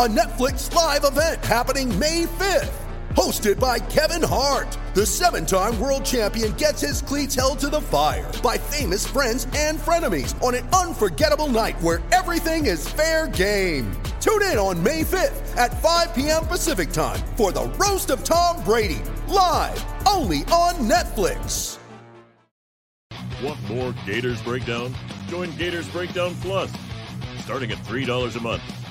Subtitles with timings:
[0.00, 2.72] a Netflix live event happening May 5th.
[3.10, 7.82] Hosted by Kevin Hart, the seven time world champion gets his cleats held to the
[7.82, 13.92] fire by famous friends and frenemies on an unforgettable night where everything is fair game.
[14.22, 16.46] Tune in on May 5th at 5 p.m.
[16.46, 21.76] Pacific time for the Roast of Tom Brady, live only on Netflix.
[23.42, 24.94] Want more Gators Breakdown?
[25.28, 26.74] Join Gators Breakdown Plus.
[27.40, 28.62] Starting at $3 a month,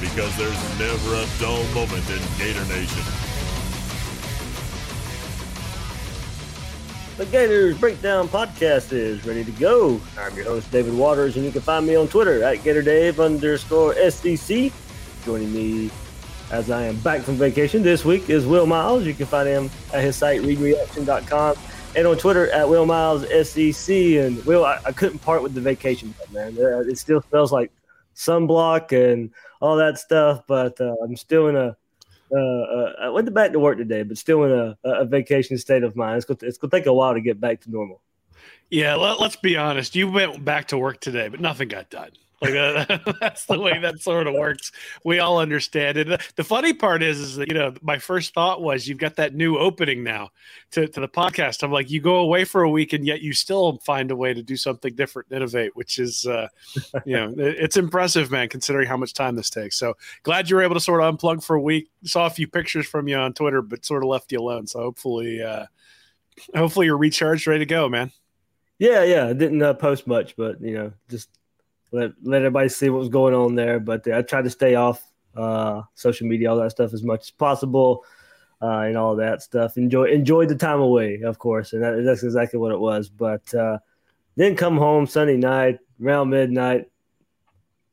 [0.00, 3.02] Because there's never a dull moment in Gator Nation.
[7.16, 10.00] The Gators Breakdown podcast is ready to go.
[10.16, 13.94] I'm your host, David Waters, and you can find me on Twitter at GatorDave underscore
[14.08, 14.72] SEC.
[15.24, 15.90] Joining me
[16.52, 19.04] as I am back from vacation this week is Will Miles.
[19.04, 21.56] You can find him at his site, readreaction.com,
[21.96, 23.24] and on Twitter at Will Miles.
[23.24, 26.56] And Will, I, I couldn't part with the vacation, man.
[26.56, 27.72] It still smells like
[28.18, 29.30] sunblock and
[29.60, 31.76] all that stuff, but uh, I'm still in a
[32.30, 35.82] uh, uh, I went back to work today, but still in a, a vacation state
[35.82, 36.18] of mind.
[36.18, 38.02] It's to, it's to take a while to get back to normal.
[38.70, 39.96] Yeah, let, us be honest.
[39.96, 42.10] You went back to work today, but nothing got done.
[42.40, 44.70] Like uh, that's the way that sort of works.
[45.04, 46.20] We all understand it.
[46.36, 49.34] The funny part is, is that you know, my first thought was you've got that
[49.34, 50.30] new opening now
[50.72, 51.62] to, to the podcast.
[51.62, 54.34] I'm like, you go away for a week and yet you still find a way
[54.34, 56.48] to do something different, innovate, which is, uh,
[57.04, 59.76] you know, it- it's impressive, man, considering how much time this takes.
[59.76, 61.90] So glad you were able to sort of unplug for a week.
[62.04, 64.66] Saw a few pictures from you on Twitter, but sort of left you alone.
[64.66, 65.66] So hopefully, uh,
[66.54, 68.12] hopefully you're recharged, ready to go, man.
[68.78, 69.26] Yeah, yeah.
[69.26, 71.28] I didn't uh, post much, but you know, just
[71.92, 73.80] let let everybody see what was going on there.
[73.80, 75.02] But uh, I tried to stay off
[75.36, 78.04] uh, social media, all that stuff, as much as possible,
[78.62, 79.76] uh, and all that stuff.
[79.76, 83.08] Enjoy enjoy the time away, of course, and that, that's exactly what it was.
[83.08, 83.78] But uh,
[84.36, 86.90] then come home Sunday night around midnight.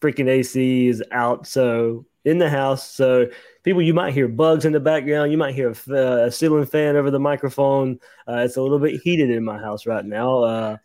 [0.01, 2.91] Freaking AC is out, so in the house.
[2.91, 3.27] So
[3.63, 5.31] people, you might hear bugs in the background.
[5.31, 7.99] You might hear a, uh, a ceiling fan over the microphone.
[8.27, 10.79] Uh, it's a little bit heated in my house right now.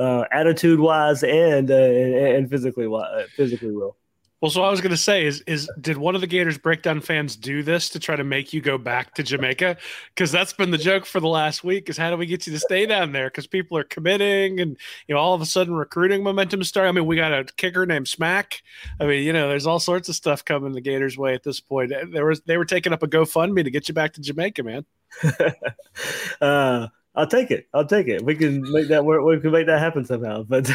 [0.00, 3.98] Uh, attitude wise and, uh, and and physically wi- uh, physically will.
[4.40, 7.02] Well, so I was going to say is is did one of the Gators breakdown
[7.02, 9.76] fans do this to try to make you go back to Jamaica?
[10.14, 11.90] Because that's been the joke for the last week.
[11.90, 13.26] Is how do we get you to stay down there?
[13.26, 16.88] Because people are committing, and you know all of a sudden recruiting momentum starting.
[16.88, 18.62] I mean, we got a kicker named Smack.
[18.98, 21.60] I mean, you know, there's all sorts of stuff coming the Gators' way at this
[21.60, 21.92] point.
[22.10, 24.86] There was they were taking up a GoFundMe to get you back to Jamaica, man.
[26.40, 26.86] uh,
[27.20, 27.68] I'll take it.
[27.74, 28.24] I'll take it.
[28.24, 29.22] We can make that work.
[29.22, 30.42] We can make that happen somehow.
[30.48, 30.70] But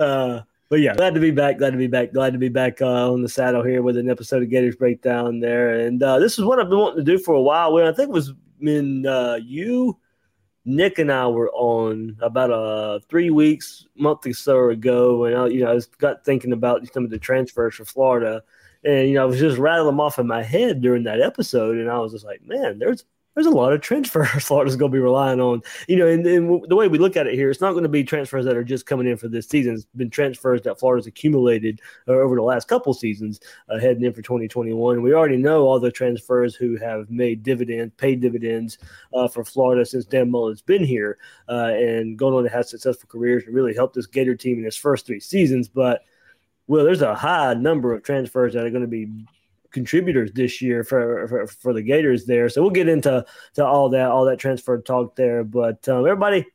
[0.00, 1.58] uh, but yeah, glad to be back.
[1.58, 2.12] Glad to be back.
[2.12, 5.38] Glad to be back uh, on the saddle here with an episode of Gators Breakdown
[5.38, 5.78] there.
[5.78, 7.72] And uh, this is what I've been wanting to do for a while.
[7.72, 9.96] When I think it was when uh, you,
[10.64, 15.46] Nick, and I were on about uh, three weeks, month or so ago, and I,
[15.46, 18.42] you know I was got thinking about some of the transfers for Florida.
[18.82, 21.76] And you know, I was just rattling them off in my head during that episode,
[21.76, 23.04] and I was just like, "Man, there's
[23.34, 25.62] there's a lot of transfers Florida's going to be relying on.
[25.88, 27.88] You know, and, and the way we look at it here, it's not going to
[27.88, 29.74] be transfers that are just coming in for this season.
[29.74, 34.12] It's been transfers that Florida's accumulated uh, over the last couple seasons uh, heading in
[34.12, 35.02] for 2021.
[35.02, 38.78] We already know all the transfers who have made dividends, paid dividends
[39.14, 41.18] uh, for Florida since Dan Mullen's been here
[41.48, 44.66] uh, and gone on to have successful careers and really helped this Gator team in
[44.66, 45.68] its first three seasons.
[45.68, 46.02] But
[46.66, 49.08] well, there's a high number of transfers that are going to be
[49.70, 52.48] contributors this year for, for for the Gators there.
[52.48, 53.24] So we'll get into
[53.54, 55.44] to all that all that transfer talk there.
[55.44, 56.46] But um, everybody,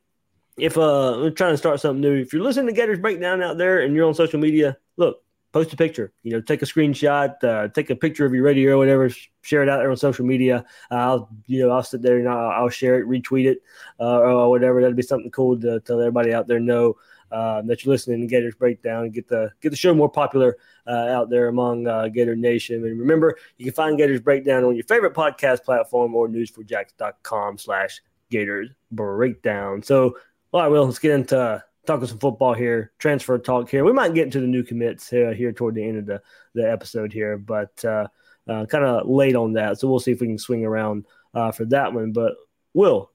[0.58, 3.58] if uh, we're trying to start something new, if you're listening to Gators Breakdown out
[3.58, 5.22] there and you're on social media, look,
[5.52, 6.12] post a picture.
[6.22, 9.08] You know, take a screenshot, uh, take a picture of your radio or whatever,
[9.42, 10.64] share it out there on social media.
[10.90, 13.62] Uh, I'll you know I'll sit there and I'll, I'll share it, retweet it,
[13.98, 14.80] uh, or whatever.
[14.80, 16.96] That'd be something cool to, to let everybody out there know
[17.32, 20.56] um, that you're listening to Gators Breakdown and get the get the show more popular
[20.86, 22.84] uh, out there among uh, Gator Nation.
[22.84, 28.00] And remember, you can find Gators Breakdown on your favorite podcast platform or news4jax.com slash
[28.30, 29.82] Gators Breakdown.
[29.82, 30.16] So,
[30.52, 33.84] all right, Will, let's get into talking some football here, transfer talk here.
[33.84, 36.22] We might get into the new commits uh, here toward the end of the,
[36.54, 38.08] the episode here, but uh,
[38.48, 39.78] uh, kind of late on that.
[39.78, 42.12] So we'll see if we can swing around uh, for that one.
[42.12, 42.34] But
[42.74, 43.10] Will,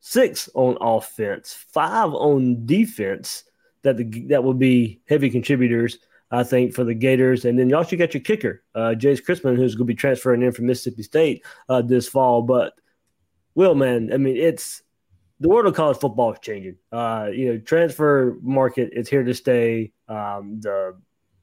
[0.00, 3.44] six on offense, five on defense.
[3.82, 5.98] That the that would be heavy contributors,
[6.30, 7.46] I think, for the Gators.
[7.46, 10.52] And then you also got your kicker, uh, Jace who's going to be transferring in
[10.52, 12.42] from Mississippi State uh, this fall.
[12.42, 12.74] But
[13.54, 14.82] Will, man, I mean, it's
[15.40, 16.76] the world of college football is changing.
[16.92, 19.92] Uh, you know, transfer market is here to stay.
[20.08, 20.96] Um, the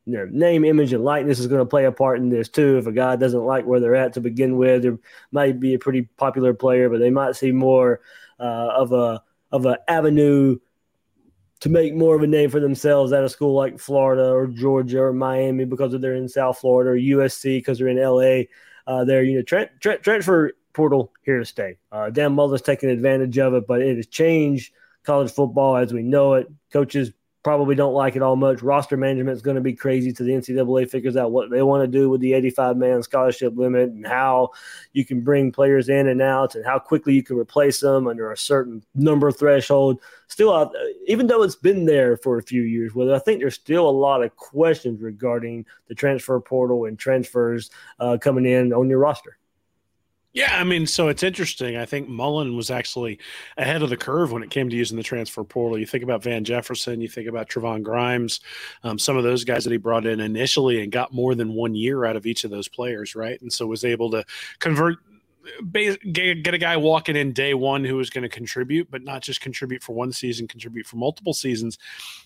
[0.06, 2.78] you know, name, image, and likeness is going to play a part in this too.
[2.78, 4.98] If a guy doesn't like where they're at to begin with, there
[5.32, 8.00] might be a pretty popular player, but they might see more
[8.40, 10.58] uh, of a of an avenue
[11.60, 15.02] to make more of a name for themselves at a school like Florida or Georgia
[15.02, 18.44] or Miami because they're in South Florida or USC because they're in LA.
[18.86, 21.78] Uh, they're you know tra- tra- transfer portal here to stay.
[21.92, 24.72] Uh, Dan Mullen's taking advantage of it, but it has changed
[25.04, 26.48] college football as we know it.
[26.72, 27.12] Coaches
[27.48, 28.62] probably don't like it all much.
[28.62, 31.82] Roster management is going to be crazy to the NCAA figures out what they want
[31.82, 34.50] to do with the 85 man scholarship limit and how
[34.92, 38.34] you can bring players in and out and how quickly you can replace them under
[38.34, 40.02] a certain number threshold.
[40.28, 40.74] Still,
[41.08, 43.90] even though it's been there for a few years, whether I think there's still a
[43.90, 47.72] lot of questions regarding the transfer portal and transfers
[48.02, 49.38] uh, coming in on your roster.
[50.38, 51.78] Yeah, I mean, so it's interesting.
[51.78, 53.18] I think Mullen was actually
[53.58, 55.80] ahead of the curve when it came to using the transfer portal.
[55.80, 58.40] You think about Van Jefferson, you think about Trevon Grimes,
[58.84, 61.74] um, some of those guys that he brought in initially and got more than one
[61.74, 63.42] year out of each of those players, right?
[63.42, 64.24] And so was able to
[64.60, 65.00] convert
[66.12, 69.42] get a guy walking in day one who is going to contribute, but not just
[69.42, 71.78] contribute for one season, contribute for multiple seasons.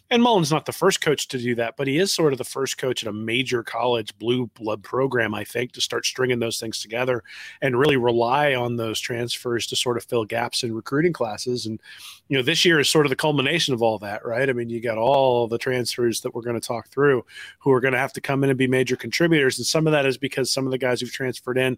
[0.09, 2.43] And Mullen's not the first coach to do that, but he is sort of the
[2.43, 6.59] first coach at a major college blue blood program, I think, to start stringing those
[6.59, 7.23] things together
[7.61, 11.65] and really rely on those transfers to sort of fill gaps in recruiting classes.
[11.65, 11.79] And,
[12.27, 14.49] you know, this year is sort of the culmination of all that, right?
[14.49, 17.25] I mean, you got all the transfers that we're going to talk through
[17.59, 19.57] who are going to have to come in and be major contributors.
[19.57, 21.77] And some of that is because some of the guys who've transferred in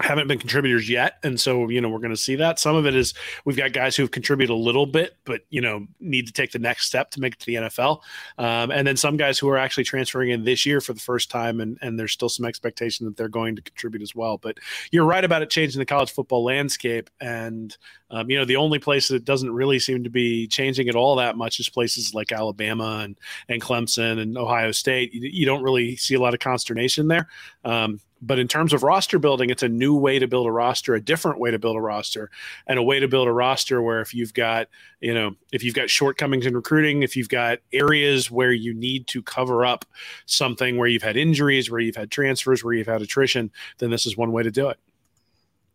[0.00, 2.58] haven't been contributors yet and so you know we're going to see that.
[2.58, 3.14] Some of it is
[3.44, 6.58] we've got guys who've contributed a little bit but you know need to take the
[6.58, 8.00] next step to make it to the nfl
[8.38, 11.30] um, and then some guys who are actually transferring in this year for the first
[11.30, 14.38] time and, and there's still some expectation that they're going to contribute as well.
[14.38, 14.58] But
[14.90, 17.76] you're right about it changing the college football landscape and
[18.10, 21.16] um, you know the only place that doesn't really seem to be changing at all
[21.16, 23.18] that much is places like alabama and,
[23.48, 25.12] and clemson and ohio state.
[25.14, 27.28] You, you don't really see a lot of consternation there.
[27.64, 30.94] Um, but in terms of roster building, it's a new way to build a roster,
[30.94, 32.30] a different way to build a roster,
[32.66, 34.68] and a way to build a roster where if you've got,
[35.00, 39.06] you know, if you've got shortcomings in recruiting, if you've got areas where you need
[39.08, 39.84] to cover up
[40.26, 44.06] something where you've had injuries, where you've had transfers, where you've had attrition, then this
[44.06, 44.78] is one way to do it.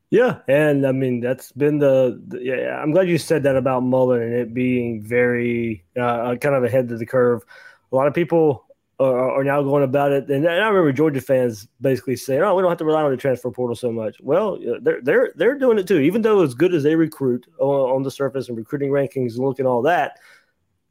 [0.09, 2.81] Yeah, and I mean that's been the, the, yeah.
[2.81, 6.91] I'm glad you said that about Mullen and it being very uh, kind of ahead
[6.91, 7.43] of the curve.
[7.91, 8.65] A lot of people
[8.99, 10.29] are, are now going about it.
[10.29, 13.17] And, I remember Georgia fans basically saying, "Oh, we don't have to rely on the
[13.17, 15.99] transfer portal so much." Well, they're they're they're doing it too.
[15.99, 19.45] Even though as good as they recruit on, on the surface and recruiting rankings, and
[19.45, 20.19] look and all that,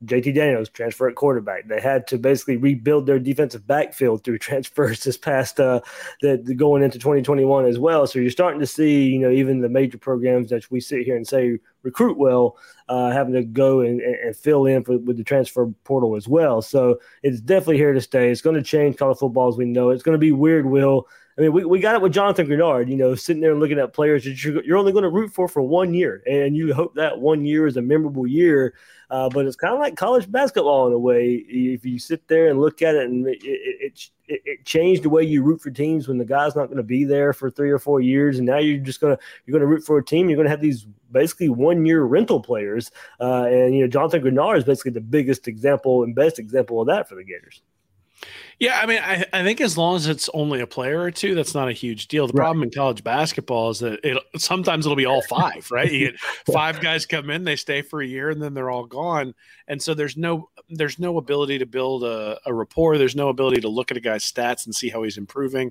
[0.05, 1.67] JT Daniels transfer at quarterback.
[1.67, 5.81] They had to basically rebuild their defensive backfield through transfers this past uh,
[6.21, 8.07] the, going into 2021 as well.
[8.07, 11.17] So you're starting to see, you know, even the major programs that we sit here
[11.17, 12.57] and say recruit well,
[12.89, 16.63] uh, having to go and, and fill in for, with the transfer portal as well.
[16.63, 18.31] So it's definitely here to stay.
[18.31, 19.91] It's going to change college football as we know.
[19.91, 22.89] It's going to be weird, Will, I mean, we, we got it with Jonathan Greenard,
[22.89, 25.47] you know, sitting there looking at players that you're, you're only going to root for
[25.47, 26.21] for one year.
[26.29, 28.75] And you hope that one year is a memorable year.
[29.09, 31.35] Uh, but it's kind of like college basketball in a way.
[31.35, 35.11] If you sit there and look at it, and it, it, it, it changed the
[35.11, 37.71] way you root for teams when the guy's not going to be there for three
[37.71, 40.05] or four years, and now you're just going to you're going to root for a
[40.05, 40.29] team.
[40.29, 42.91] You're going to have these basically one year rental players,
[43.21, 46.89] uh, and you know Jonathan Greenard is basically the biggest example and best example of
[46.89, 47.63] that for the Gators.
[48.61, 51.37] Yeah, I mean, I, I think as long as it's only a player or two,
[51.37, 52.27] that's not a huge deal.
[52.27, 52.45] The right.
[52.45, 55.91] problem in college basketball is that it sometimes it'll be all five, right?
[55.91, 56.21] You get
[56.53, 59.35] five guys come in, they stay for a year, and then they're all gone.
[59.69, 62.99] And so there's no there's no ability to build a, a rapport.
[62.99, 65.71] There's no ability to look at a guy's stats and see how he's improving.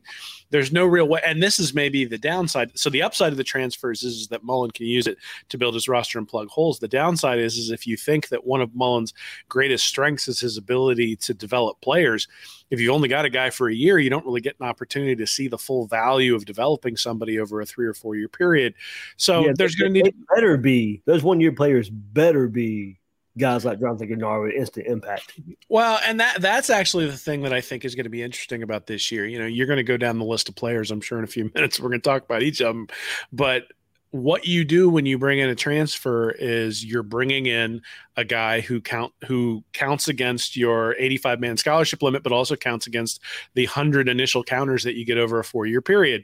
[0.50, 1.20] There's no real way.
[1.26, 2.78] And this is maybe the downside.
[2.78, 5.18] So the upside of the transfers is, is that Mullen can use it
[5.50, 6.80] to build his roster and plug holes.
[6.80, 9.14] The downside is, is if you think that one of Mullen's
[9.50, 12.28] greatest strengths is his ability to develop players,
[12.70, 15.16] if you only got a guy for a year, you don't really get an opportunity
[15.16, 18.74] to see the full value of developing somebody over a three or four year period.
[19.18, 23.00] So yeah, there's going to need better be those one year players better be
[23.38, 25.40] guys like Jonathan Greenard with instant impact.
[25.70, 28.64] Well, and that that's actually the thing that I think is going to be interesting
[28.64, 29.26] about this year.
[29.26, 30.92] You know, you're going to go down the list of players.
[30.92, 32.88] I'm sure in a few minutes we're going to talk about each of them,
[33.32, 33.68] but
[34.12, 37.82] what you do when you bring in a transfer is you're bringing in
[38.16, 42.88] a guy who count who counts against your 85 man scholarship limit but also counts
[42.88, 43.22] against
[43.54, 46.24] the 100 initial counters that you get over a 4 year period.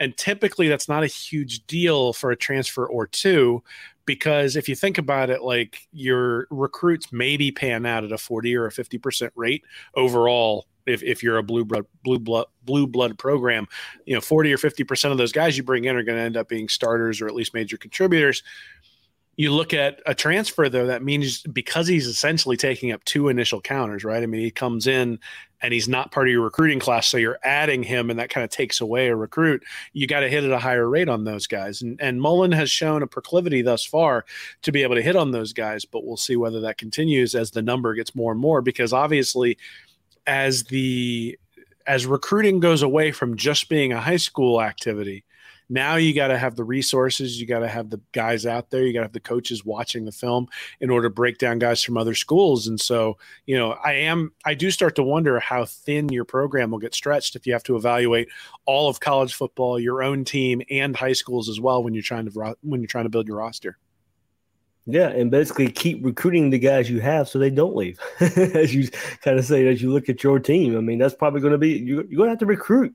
[0.00, 3.62] And typically that's not a huge deal for a transfer or two
[4.06, 8.56] because if you think about it like your recruits maybe pan out at a 40
[8.56, 9.62] or a 50% rate
[9.94, 13.66] overall if, if you're a blue blood blue blood blue blood program
[14.04, 16.24] you know 40 or 50 percent of those guys you bring in are going to
[16.24, 18.42] end up being starters or at least major contributors.
[19.36, 23.60] You look at a transfer though that means because he's essentially taking up two initial
[23.60, 24.22] counters right?
[24.22, 25.18] I mean he comes in
[25.62, 28.44] and he's not part of your recruiting class so you're adding him and that kind
[28.44, 29.62] of takes away a recruit.
[29.92, 31.82] You got to hit at a higher rate on those guys.
[31.82, 34.24] And, and mullen has shown a proclivity thus far
[34.62, 37.50] to be able to hit on those guys but we'll see whether that continues as
[37.50, 39.56] the number gets more and more because obviously
[40.30, 41.36] as the
[41.88, 45.24] as recruiting goes away from just being a high school activity
[45.68, 48.86] now you got to have the resources you got to have the guys out there
[48.86, 50.46] you got to have the coaches watching the film
[50.80, 52.68] in order to break down guys from other schools.
[52.68, 56.70] And so you know i am i do start to wonder how thin your program
[56.70, 58.28] will get stretched if you have to evaluate
[58.66, 62.30] all of college football your own team and high schools as well when you're trying
[62.30, 63.78] to when you're trying to build your roster
[64.86, 67.98] yeah, and basically keep recruiting the guys you have so they don't leave.
[68.20, 68.88] as you
[69.22, 71.58] kind of say, as you look at your team, I mean, that's probably going to
[71.58, 72.94] be you're, going to have to recruit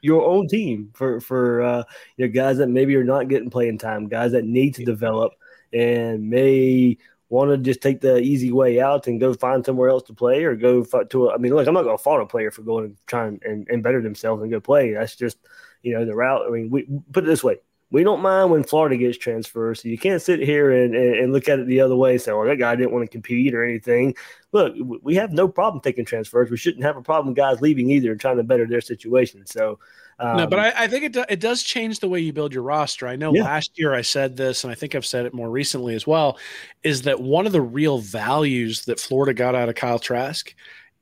[0.00, 1.82] your own team for for uh,
[2.16, 5.34] you know, guys that maybe are not getting playing time, guys that need to develop
[5.72, 6.96] and may
[7.28, 10.44] want to just take the easy way out and go find somewhere else to play
[10.44, 11.26] or go to.
[11.26, 13.40] A, I mean, look, I'm not going to fault a player for going and trying
[13.44, 14.92] and, and better themselves and go play.
[14.92, 15.38] That's just
[15.82, 16.46] you know the route.
[16.46, 17.58] I mean, we put it this way:
[17.90, 19.78] we don't mind when Florida gets transferred.
[19.78, 22.20] So you can't sit here and, and, and, look at it the other way and
[22.20, 24.14] say, well, that guy didn't want to compete or anything.
[24.52, 26.50] Look, we have no problem taking transfers.
[26.50, 29.46] We shouldn't have a problem with guys leaving either and trying to better their situation.
[29.46, 29.78] So,
[30.18, 32.52] um, no, but I, I think it, do, it does change the way you build
[32.52, 33.06] your roster.
[33.06, 33.44] I know yeah.
[33.44, 36.38] last year I said this, and I think I've said it more recently as well,
[36.82, 40.54] is that one of the real values that Florida got out of Kyle Trask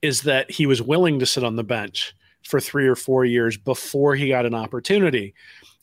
[0.03, 3.57] is that he was willing to sit on the bench for three or four years
[3.57, 5.33] before he got an opportunity.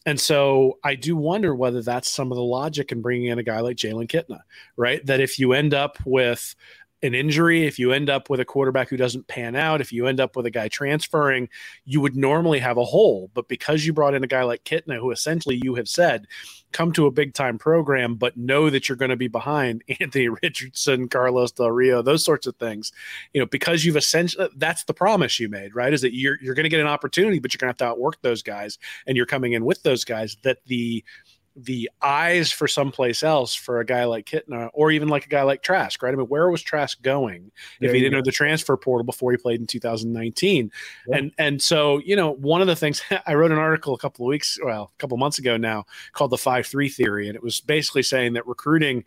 [0.05, 3.43] And so I do wonder whether that's some of the logic in bringing in a
[3.43, 4.39] guy like Jalen Kitna,
[4.75, 5.05] right?
[5.05, 6.55] That if you end up with
[7.03, 10.07] an injury, if you end up with a quarterback who doesn't pan out, if you
[10.07, 11.49] end up with a guy transferring,
[11.85, 13.31] you would normally have a hole.
[13.33, 16.27] But because you brought in a guy like Kitna, who essentially you have said,
[16.71, 20.29] come to a big time program, but know that you're going to be behind Anthony
[20.29, 22.91] Richardson, Carlos Del Rio, those sorts of things,
[23.33, 25.93] you know, because you've essentially, that's the promise you made, right?
[25.93, 27.93] Is that you're, you're going to get an opportunity, but you're going to have to
[27.93, 28.77] outwork those guys
[29.07, 31.03] and you're coming in with those guys that the,
[31.55, 35.43] the eyes for someplace else for a guy like Kitna or even like a guy
[35.43, 36.13] like Trask, right?
[36.13, 38.17] I mean, where was Trask going there if he didn't go.
[38.17, 40.71] know the transfer portal before he played in 2019?
[41.07, 41.17] Yeah.
[41.17, 44.25] And and so, you know, one of the things I wrote an article a couple
[44.25, 47.59] of weeks, well, a couple months ago now called the 5-3 theory and it was
[47.59, 49.03] basically saying that recruiting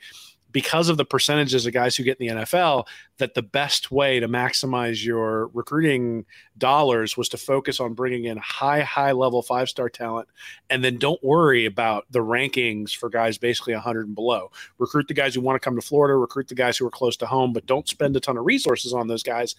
[0.55, 2.87] because of the percentages of guys who get in the NFL,
[3.19, 6.25] that the best way to maximize your recruiting
[6.57, 10.29] dollars was to focus on bringing in high, high level five star talent,
[10.71, 14.53] and then don't worry about the rankings for guys basically 100 and below.
[14.79, 17.17] Recruit the guys who want to come to Florida, recruit the guys who are close
[17.17, 19.57] to home, but don't spend a ton of resources on those guys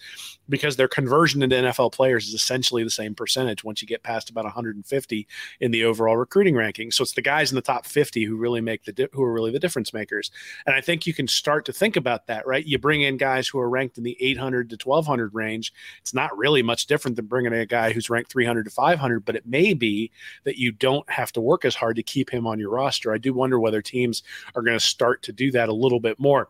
[0.48, 4.30] because their conversion into NFL players is essentially the same percentage once you get past
[4.30, 5.28] about 150
[5.60, 6.90] in the overall recruiting ranking.
[6.90, 9.32] So it's the guys in the top 50 who really make the di- who are
[9.32, 10.30] really the difference makers.
[10.64, 12.64] And I think you can start to think about that, right?
[12.64, 15.72] You bring in guys who are ranked in the 800 to 1200 range.
[16.00, 19.24] It's not really much different than bringing in a guy who's ranked 300 to 500,
[19.24, 20.12] but it may be
[20.44, 23.12] that you don't have to work as hard to keep him on your roster.
[23.12, 24.22] I do wonder whether teams
[24.54, 26.48] are going to start to do that a little bit more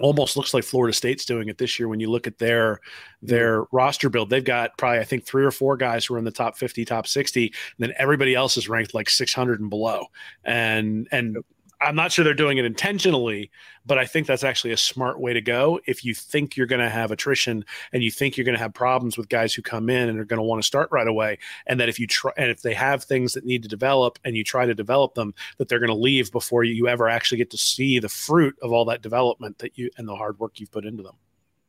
[0.00, 3.26] almost looks like Florida State's doing it this year when you look at their mm-hmm.
[3.26, 4.30] their roster build.
[4.30, 6.84] They've got probably I think three or four guys who are in the top 50,
[6.84, 10.06] top 60, and then everybody else is ranked like 600 and below.
[10.44, 11.38] And and
[11.80, 13.50] I'm not sure they're doing it intentionally,
[13.86, 15.80] but I think that's actually a smart way to go.
[15.86, 18.74] If you think you're going to have attrition and you think you're going to have
[18.74, 21.38] problems with guys who come in and are going to want to start right away,
[21.66, 24.36] and that if you try and if they have things that need to develop and
[24.36, 27.50] you try to develop them, that they're going to leave before you ever actually get
[27.50, 30.72] to see the fruit of all that development that you and the hard work you've
[30.72, 31.14] put into them.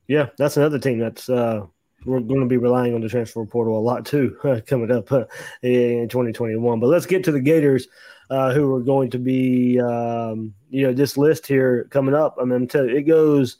[0.08, 1.68] Yeah, that's another team that's uh,
[2.06, 4.38] we're going to be relying on the transfer portal a lot too
[4.68, 5.26] coming up uh,
[5.62, 6.80] in 2021.
[6.80, 7.88] But let's get to the Gators
[8.30, 12.38] uh, who are going to be, um, you know, this list here coming up.
[12.40, 13.58] I mean, you, it goes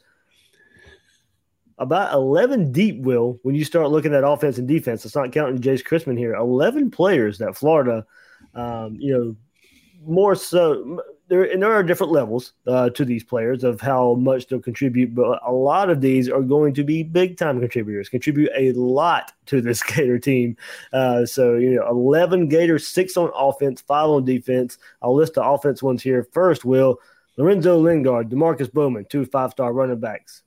[1.78, 5.04] about 11 deep, Will, when you start looking at offense and defense.
[5.04, 6.34] It's not counting Jace Christmann here.
[6.34, 8.04] 11 players that Florida,
[8.54, 9.36] um, you know,
[10.02, 14.48] more so there and there are different levels uh, to these players of how much
[14.48, 18.50] they'll contribute, but a lot of these are going to be big time contributors, contribute
[18.56, 20.56] a lot to this Gator team.
[20.92, 24.76] Uh, so you know, eleven Gators, six on offense, five on defense.
[25.00, 26.64] I'll list the offense ones here first.
[26.64, 27.00] Will
[27.36, 30.42] Lorenzo Lingard, Demarkcus Bowman, two five star running backs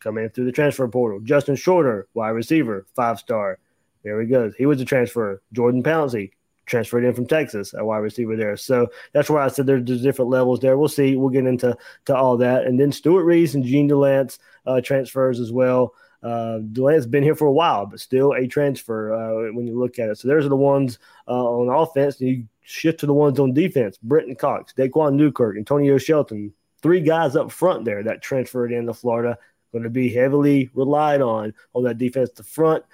[0.00, 1.20] coming in through the transfer portal.
[1.20, 3.58] Justin Shorter, wide receiver, five star.
[4.02, 4.54] There he goes.
[4.56, 5.40] He was a transfer.
[5.52, 6.32] Jordan Pouncey,
[6.66, 8.56] transferred in from Texas, a wide receiver there.
[8.56, 10.76] So that's why I said there's, different levels there.
[10.76, 11.16] We'll see.
[11.16, 12.66] We'll get into to all that.
[12.66, 15.94] And then Stewart Reese and Jean Delance uh, transfers as well.
[16.22, 19.98] Uh, Delance's been here for a while, but still a transfer uh, when you look
[19.98, 20.18] at it.
[20.18, 22.20] So there's the ones uh, on offense.
[22.20, 23.98] You shift to the ones on defense.
[24.02, 26.52] Brenton Cox, Daquan Newkirk, Antonio Shelton.
[26.82, 29.38] Three guys up front there that transferred into Florida.
[29.72, 32.30] Going to be heavily relied on on that defense.
[32.30, 32.84] The front,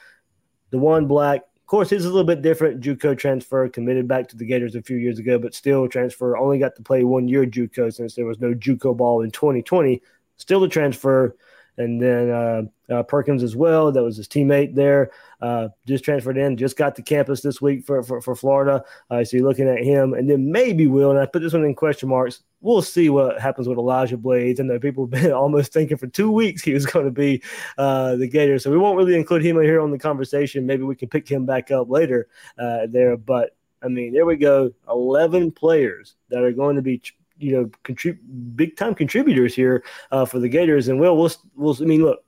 [0.70, 2.80] the one black, course, his is a little bit different.
[2.80, 6.36] JUCO transfer, committed back to the Gators a few years ago, but still transfer.
[6.36, 10.02] Only got to play one year JUCO since there was no JUCO ball in 2020.
[10.36, 11.36] Still a transfer
[11.78, 13.90] and then uh, uh, Perkins as well.
[13.90, 15.10] That was his teammate there.
[15.40, 18.84] Uh, just transferred in, just got to campus this week for for, for Florida.
[19.10, 21.10] Uh, so you're looking at him, and then maybe Will.
[21.10, 22.42] And I put this one in question marks.
[22.60, 24.60] We'll see what happens with Elijah Blades.
[24.60, 27.42] And people have been almost thinking for two weeks he was going to be
[27.78, 28.58] uh, the Gator.
[28.58, 30.66] So we won't really include him here on the conversation.
[30.66, 33.16] Maybe we can pick him back up later uh, there.
[33.16, 34.72] But I mean, there we go.
[34.88, 37.02] 11 players that are going to be
[37.42, 38.18] you know contrib-
[38.56, 40.88] big time contributors here uh, for the Gators.
[40.88, 41.76] And well, we'll we'll.
[41.80, 42.24] I mean, look,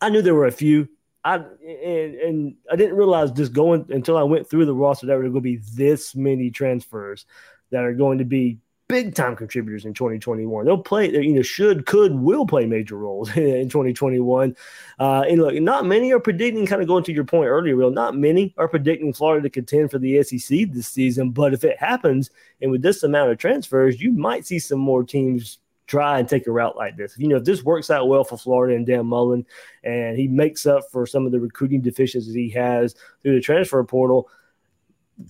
[0.00, 0.88] I knew there were a few.
[1.24, 5.12] I and, and I didn't realize just going until I went through the roster that
[5.12, 7.26] there were going to be this many transfers
[7.70, 8.58] that are going to be
[8.92, 10.66] big time contributors in 2021.
[10.66, 14.54] They'll play, you know, should, could, will play major roles in 2021.
[15.00, 17.90] Uh, and look, not many are predicting, kind of going to your point earlier, Will,
[17.90, 21.30] not many are predicting Florida to contend for the SEC this season.
[21.30, 22.30] But if it happens,
[22.60, 26.46] and with this amount of transfers, you might see some more teams try and take
[26.46, 27.16] a route like this.
[27.16, 29.46] You know, if this works out well for Florida and Dan Mullen,
[29.84, 33.82] and he makes up for some of the recruiting deficiencies he has through the transfer
[33.84, 34.28] portal–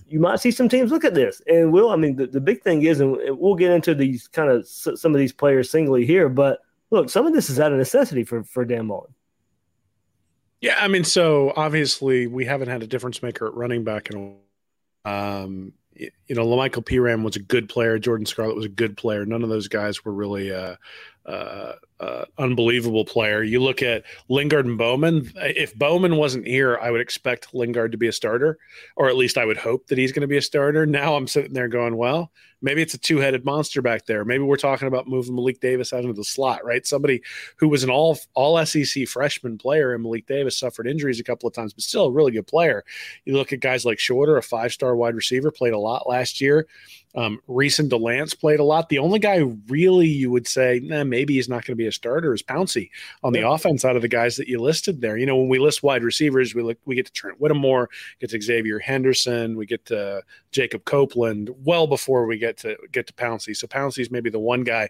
[0.07, 2.61] you might see some teams look at this and will i mean the, the big
[2.61, 6.29] thing is and we'll get into these kind of some of these players singly here
[6.29, 9.13] but look some of this is out of necessity for for dan mullen
[10.61, 14.37] yeah i mean so obviously we haven't had a difference maker at running back in
[15.05, 17.99] a um you know, Lamical Perine was a good player.
[17.99, 19.25] Jordan Scarlett was a good player.
[19.25, 20.75] None of those guys were really uh,
[21.25, 23.43] uh, uh, unbelievable player.
[23.43, 25.31] You look at Lingard and Bowman.
[25.37, 28.57] If Bowman wasn't here, I would expect Lingard to be a starter,
[28.97, 30.85] or at least I would hope that he's going to be a starter.
[30.85, 32.31] Now I'm sitting there going, well,
[32.61, 34.25] maybe it's a two headed monster back there.
[34.25, 36.85] Maybe we're talking about moving Malik Davis out into the slot, right?
[36.85, 37.21] Somebody
[37.57, 41.47] who was an all all SEC freshman player, and Malik Davis suffered injuries a couple
[41.47, 42.83] of times, but still a really good player.
[43.25, 46.41] You look at guys like Shorter, a five star wide receiver, played a lot last
[46.41, 46.67] year.
[47.15, 48.89] Um, Reese Delance played a lot.
[48.89, 51.91] The only guy really you would say nah, maybe he's not going to be a
[51.91, 52.89] starter is Pouncey
[53.23, 53.53] on the yeah.
[53.53, 55.17] offense out of the guys that you listed there.
[55.17, 58.31] You know, when we list wide receivers, we look we get to Trent Whittemore, get
[58.31, 63.13] to Xavier Henderson, we get to Jacob Copeland well before we get to get to
[63.13, 63.55] Pouncey.
[63.55, 64.89] So Pouncey's maybe the one guy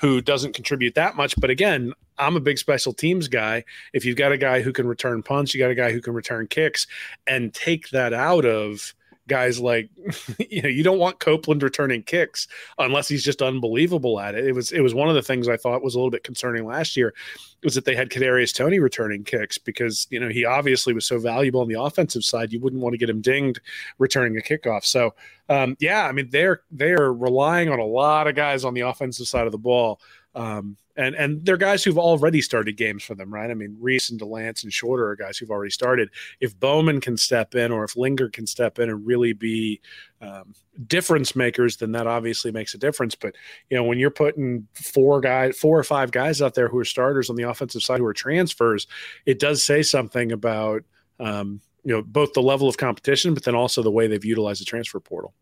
[0.00, 1.34] who doesn't contribute that much.
[1.38, 3.64] But again, I'm a big special teams guy.
[3.92, 6.14] If you've got a guy who can return punts, you got a guy who can
[6.14, 6.86] return kicks,
[7.26, 8.94] and take that out of
[9.28, 9.90] guys like
[10.50, 14.46] you know you don't want Copeland returning kicks unless he's just unbelievable at it.
[14.46, 16.66] It was it was one of the things I thought was a little bit concerning
[16.66, 17.14] last year
[17.62, 21.18] was that they had Kadarius Toney returning kicks because you know he obviously was so
[21.18, 22.52] valuable on the offensive side.
[22.52, 23.60] You wouldn't want to get him dinged
[23.98, 24.84] returning a kickoff.
[24.84, 25.14] So
[25.48, 29.28] um, yeah, I mean they're they're relying on a lot of guys on the offensive
[29.28, 30.00] side of the ball.
[30.34, 33.50] Um, and and they're guys who've already started games for them, right?
[33.50, 36.10] I mean, Reese and Delance and Shorter are guys who've already started.
[36.40, 39.80] If Bowman can step in, or if Lingard can step in and really be
[40.20, 40.54] um,
[40.86, 43.14] difference makers, then that obviously makes a difference.
[43.14, 43.34] But
[43.70, 46.84] you know, when you're putting four guys, four or five guys out there who are
[46.84, 48.86] starters on the offensive side who are transfers,
[49.26, 50.84] it does say something about
[51.18, 54.60] um, you know both the level of competition, but then also the way they've utilized
[54.60, 55.34] the transfer portal.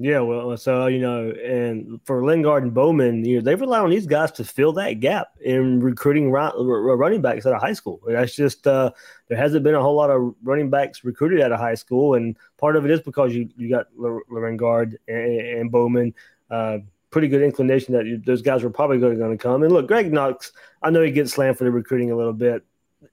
[0.00, 3.90] Yeah, well, so you know, and for Lingard and Bowman, you know, they rely on
[3.90, 8.00] these guys to fill that gap in recruiting running backs out of high school.
[8.06, 8.92] That's just uh,
[9.26, 12.36] there hasn't been a whole lot of running backs recruited out of high school, and
[12.58, 16.14] part of it is because you you got Lingard and, and Bowman.
[16.48, 16.78] Uh,
[17.10, 19.62] pretty good inclination that you, those guys were probably going to come.
[19.64, 22.64] And look, Greg Knox, I know he gets slammed for the recruiting a little bit,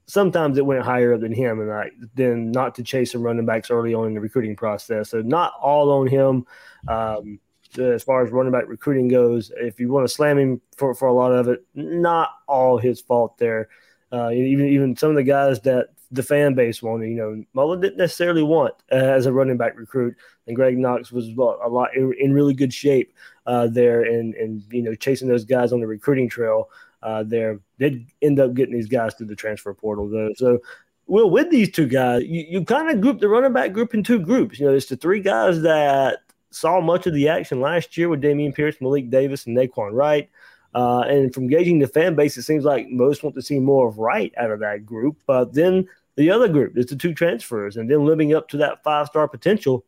[0.07, 3.45] sometimes it went higher up than him, and I then not to chase some running
[3.45, 5.09] backs early on in the recruiting process.
[5.09, 6.45] So not all on him.
[6.87, 7.39] Um,
[7.77, 11.07] as far as running back recruiting goes, if you want to slam him for, for
[11.07, 13.69] a lot of it, not all his fault there.
[14.11, 17.09] Uh, even even some of the guys that the fan base wanted.
[17.09, 20.15] You know, Mullen didn't necessarily want uh, as a running back recruit,
[20.47, 23.13] and Greg Knox was well, a lot in, in, really good shape
[23.45, 26.69] uh, there, and and you know chasing those guys on the recruiting trail.
[27.05, 30.31] Uh, there did end up getting these guys through the transfer portal though.
[30.37, 30.57] So,
[31.05, 34.01] well, with these two guys, you, you kind of group the running back group in
[34.01, 34.59] two groups.
[34.59, 38.23] You know, it's the three guys that saw much of the action last year with
[38.23, 40.31] Dameon Pierce, Malik Davis, and Nay'Quan Wright.
[40.73, 43.87] Uh, and from gauging the fan base, it seems like most want to see more
[43.87, 45.17] of Wright out of that group.
[45.27, 48.83] But then the other group is the two transfers, and then living up to that
[48.83, 49.85] five star potential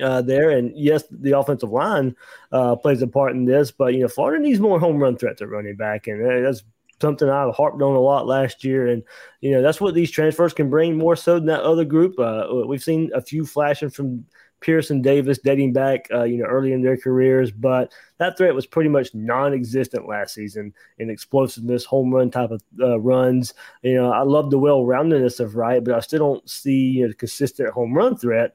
[0.00, 0.50] uh, there.
[0.50, 2.14] And yes, the offensive line
[2.52, 5.42] uh, plays a part in this, but you know Florida needs more home run threats
[5.42, 6.62] at running back, and uh, that's
[7.00, 8.88] something I harped on a lot last year.
[8.88, 9.02] And
[9.40, 12.18] you know that's what these transfers can bring more so than that other group.
[12.18, 14.24] Uh, we've seen a few flashing from
[14.60, 18.66] Pearson Davis dating back, uh, you know, early in their careers, but that threat was
[18.66, 23.54] pretty much non-existent last season in explosiveness, home run type of uh, runs.
[23.82, 27.70] You know, I love the well-roundedness of Wright, but I still don't see a consistent
[27.70, 28.54] home run threat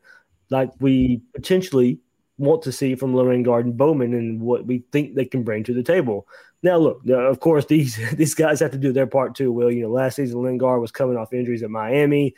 [0.50, 2.00] like we potentially
[2.38, 5.74] want to see from Lorengar and Bowman and what we think they can bring to
[5.74, 6.28] the table.
[6.62, 9.52] Now, look, of course, these these guys have to do their part too.
[9.52, 12.36] Will you know, last season Lingard was coming off injuries at Miami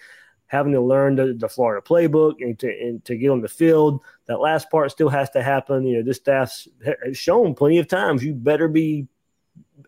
[0.48, 4.02] having to learn the, the Florida playbook and to, and to get on the field.
[4.28, 5.86] That last part still has to happen.
[5.86, 6.68] You know, this staff's
[7.14, 9.08] shown plenty of times you better be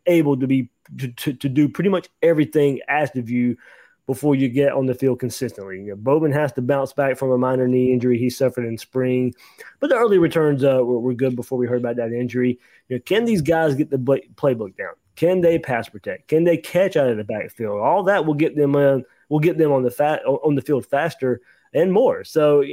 [0.06, 3.58] able to be to, to, to do pretty much everything asked of you
[4.08, 5.78] before you get on the field consistently.
[5.78, 8.78] You know, Bowman has to bounce back from a minor knee injury he suffered in
[8.78, 9.36] spring,
[9.80, 12.58] but the early returns uh, were, were, good before we heard about that injury.
[12.88, 14.94] You know, can these guys get the playbook down?
[15.18, 16.30] Can they pass protect?
[16.30, 17.80] Can they catch out of the backfield?
[17.80, 20.86] All that will get them uh, will get them on the fat on the field
[20.86, 21.42] faster
[21.74, 22.24] and more.
[22.24, 22.64] So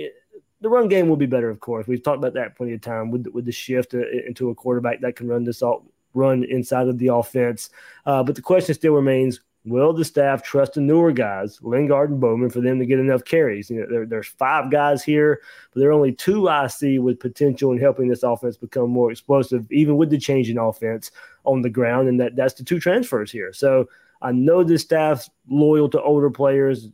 [0.61, 1.87] the run game will be better, of course.
[1.87, 5.01] We've talked about that plenty of time with with the shift uh, into a quarterback
[5.01, 7.71] that can run this all run inside of the offense.
[8.07, 12.21] Uh, but the question still remains: Will the staff trust the newer guys, Lingard and
[12.21, 13.71] Bowman, for them to get enough carries?
[13.71, 15.41] You know, there, there's five guys here,
[15.73, 19.11] but there are only two I see with potential in helping this offense become more
[19.11, 21.11] explosive, even with the change in offense
[21.45, 23.55] on the ground, and that that's the two transfers here.
[23.55, 23.89] So
[24.21, 26.91] I know the staff's loyal to older players,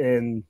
[0.00, 0.44] and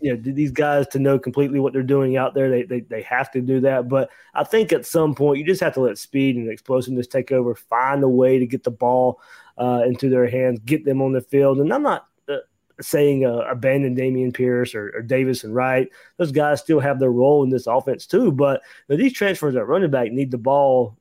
[0.00, 2.50] you know these guys to know completely what they're doing out there.
[2.50, 3.88] They, they they have to do that.
[3.88, 7.32] But I think at some point you just have to let speed and explosiveness take
[7.32, 7.54] over.
[7.54, 9.20] Find a way to get the ball
[9.58, 11.58] uh, into their hands, get them on the field.
[11.58, 12.36] And I'm not uh,
[12.80, 15.88] saying uh, abandon Dameon Pierce or, or, Davis and Wright.
[16.16, 18.30] Those guys still have their role in this offense too.
[18.30, 20.96] But you know, these transfers at running back need the ball.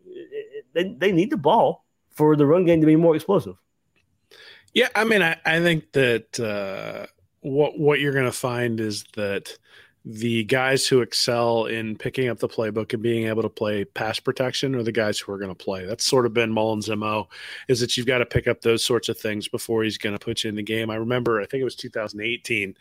[0.73, 3.55] They, they need the ball for the run game to be more explosive.
[4.73, 7.07] Yeah, I mean, I, I think that uh,
[7.41, 9.57] what what you're going to find is that
[10.09, 14.21] the guys who excel in picking up the playbook and being able to play pass
[14.21, 15.85] protection are the guys who are going to play.
[15.85, 17.27] That's sort of been Mullen's mo,
[17.67, 20.23] is that you've got to pick up those sorts of things before he's going to
[20.23, 20.89] put you in the game.
[20.89, 22.73] I remember, I think it was 2018,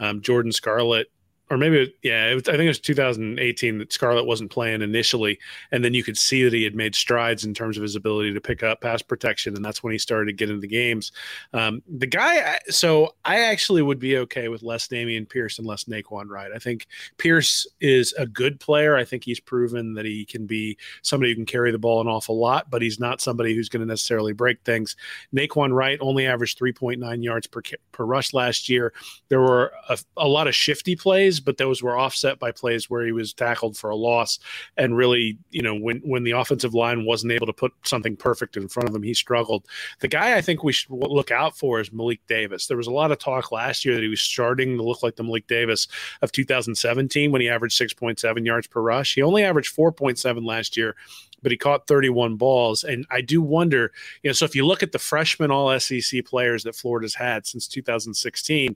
[0.00, 1.10] um, Jordan Scarlett
[1.50, 5.38] or maybe yeah, was, I think it was 2018 that Scarlett wasn't playing initially,
[5.70, 8.32] and then you could see that he had made strides in terms of his ability
[8.32, 11.12] to pick up pass protection, and that's when he started to get into the games.
[11.52, 15.84] Um, the guy, so I actually would be okay with less Dameon Pierce and less
[15.84, 16.50] Nay'Quan Wright.
[16.54, 16.86] I think
[17.18, 18.96] Pierce is a good player.
[18.96, 22.08] I think he's proven that he can be somebody who can carry the ball an
[22.08, 24.96] awful lot, but he's not somebody who's going to necessarily break things.
[25.34, 27.60] Naquan Wright only averaged 3.9 yards per
[27.92, 28.92] per rush last year.
[29.28, 32.90] There were a, a lot of shifty plays plays, but those were offset by plays
[32.90, 34.38] where he was tackled for a loss.
[34.76, 38.56] And really, you know, when when the offensive line wasn't able to put something perfect
[38.56, 39.66] in front of him, he struggled.
[40.00, 42.66] The guy I think we should look out for is Malik Davis.
[42.66, 45.16] There was a lot of talk last year that he was starting to look like
[45.16, 45.88] the Malik Davis
[46.22, 49.14] of 2017 when he averaged 6.7 yards per rush.
[49.14, 50.96] He only averaged 4.7 last year
[51.42, 52.84] but he caught 31 balls.
[52.84, 53.92] And I do wonder,
[54.22, 57.46] you know, so if you look at the freshman all SEC players that Florida's had
[57.46, 58.74] since 2016,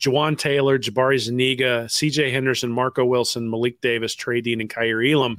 [0.00, 5.36] Jawaan Taylor, Jabari Zuniga, CJ Henderson, Marco Wilson, Malik Davis, Trey Dean, and Kaiir Elam.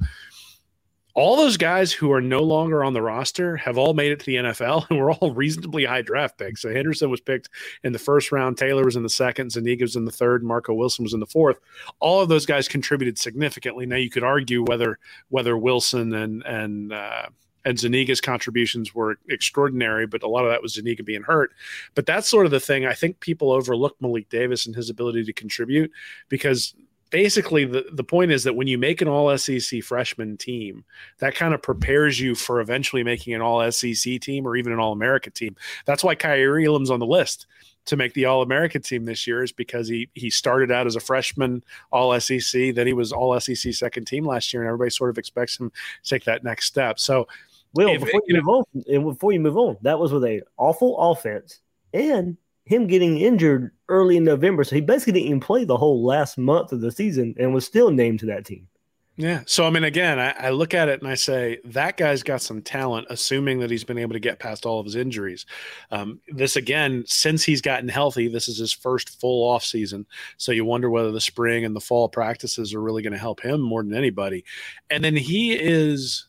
[1.14, 4.26] All those guys who are no longer on the roster have all made it to
[4.26, 6.62] the NFL and were all reasonably high draft picks.
[6.62, 7.50] So Henderson was picked
[7.84, 10.74] in the first round, Taylor was in the second, Zuniga was in the third, Marco
[10.74, 11.60] Wilson was in the fourth.
[12.00, 13.86] All of those guys contributed significantly.
[13.86, 17.26] Now you could argue whether whether Wilson and and uh,
[17.64, 21.52] and Zuniga's contributions were extraordinary, but a lot of that was Zuniga being hurt.
[21.94, 22.86] But that's sort of the thing.
[22.86, 25.90] I think people overlook Malik Davis and his ability to contribute
[26.28, 26.74] because
[27.10, 30.84] basically the, the point is that when you make an all SEC freshman team,
[31.18, 34.80] that kind of prepares you for eventually making an all SEC team or even an
[34.80, 35.56] all America team.
[35.86, 37.46] That's why Kaiir Elam's on the list
[37.86, 40.96] to make the All American team this year is because he he started out as
[40.96, 44.90] a freshman All SEC, then he was All SEC second team last year, and everybody
[44.90, 46.98] sort of expects him to take that next step.
[46.98, 47.28] So
[47.74, 50.24] Will, if, before you, you move on, and before you move on, that was with
[50.24, 51.60] a awful offense
[51.92, 54.64] and him getting injured early in November.
[54.64, 57.66] So he basically didn't even play the whole last month of the season and was
[57.66, 58.68] still named to that team.
[59.16, 59.42] Yeah.
[59.46, 62.42] So, I mean, again, I, I, look at it and I say, that guy's got
[62.42, 65.46] some talent, assuming that he's been able to get past all of his injuries.
[65.92, 70.04] Um, this, again, since he's gotten healthy, this is his first full off season.
[70.36, 73.40] So you wonder whether the spring and the fall practices are really going to help
[73.40, 74.44] him more than anybody.
[74.90, 76.26] And then he is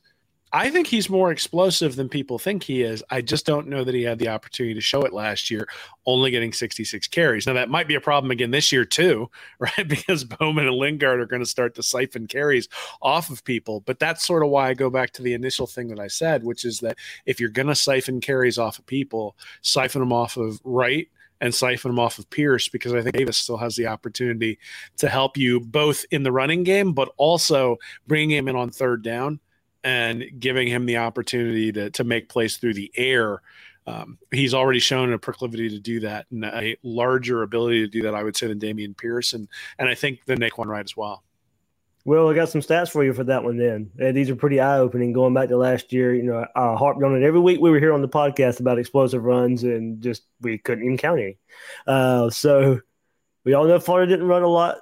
[0.55, 3.03] I think he's more explosive than people think he is.
[3.09, 5.67] I just don't know that he had the opportunity to show it last year,
[6.05, 7.45] only getting 66 carries.
[7.45, 9.85] Now, that might be a problem again this year, too, right?
[9.85, 12.69] Because Bowman and Lingard are going to start to siphon carries
[13.01, 13.81] off of people.
[13.81, 16.45] But that's sort of why I go back to the initial thing that I said,
[16.45, 20.37] which is that if you're going to siphon carries off of people, siphon them off
[20.37, 21.09] of Wright
[21.41, 24.57] and siphon them off of Pierce because I think Davis still has the opportunity
[24.99, 27.75] to help you both in the running game, but also
[28.07, 29.41] bring him in on third down
[29.85, 33.41] and giving him the opportunity to, to make plays through the air.
[33.85, 38.01] Um, he's already shown a proclivity to do that and a larger ability to do
[38.01, 40.97] that, I would say, than Dameon Pierce and, and I think the Nay'Quan Wright as
[40.97, 41.23] well.
[42.03, 43.91] Well, I got some stats for you for that one then.
[43.99, 46.15] And these are pretty eye opening going back to last year.
[46.15, 48.79] You know, I harped on it every week we were here on the podcast about
[48.79, 51.37] explosive runs and just we couldn't even count any.
[51.85, 52.79] Uh, so
[53.43, 54.79] we all know Florida didn't run a lot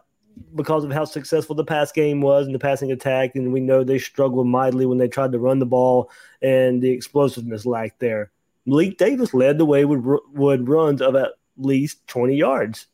[0.56, 3.84] because of how successful the pass game was and the passing attack, and we know
[3.84, 8.32] they struggled mightily when they tried to run the ball and the explosiveness lacked there.
[8.66, 12.88] Malik Davis led the way with, with runs of at least 20 yards.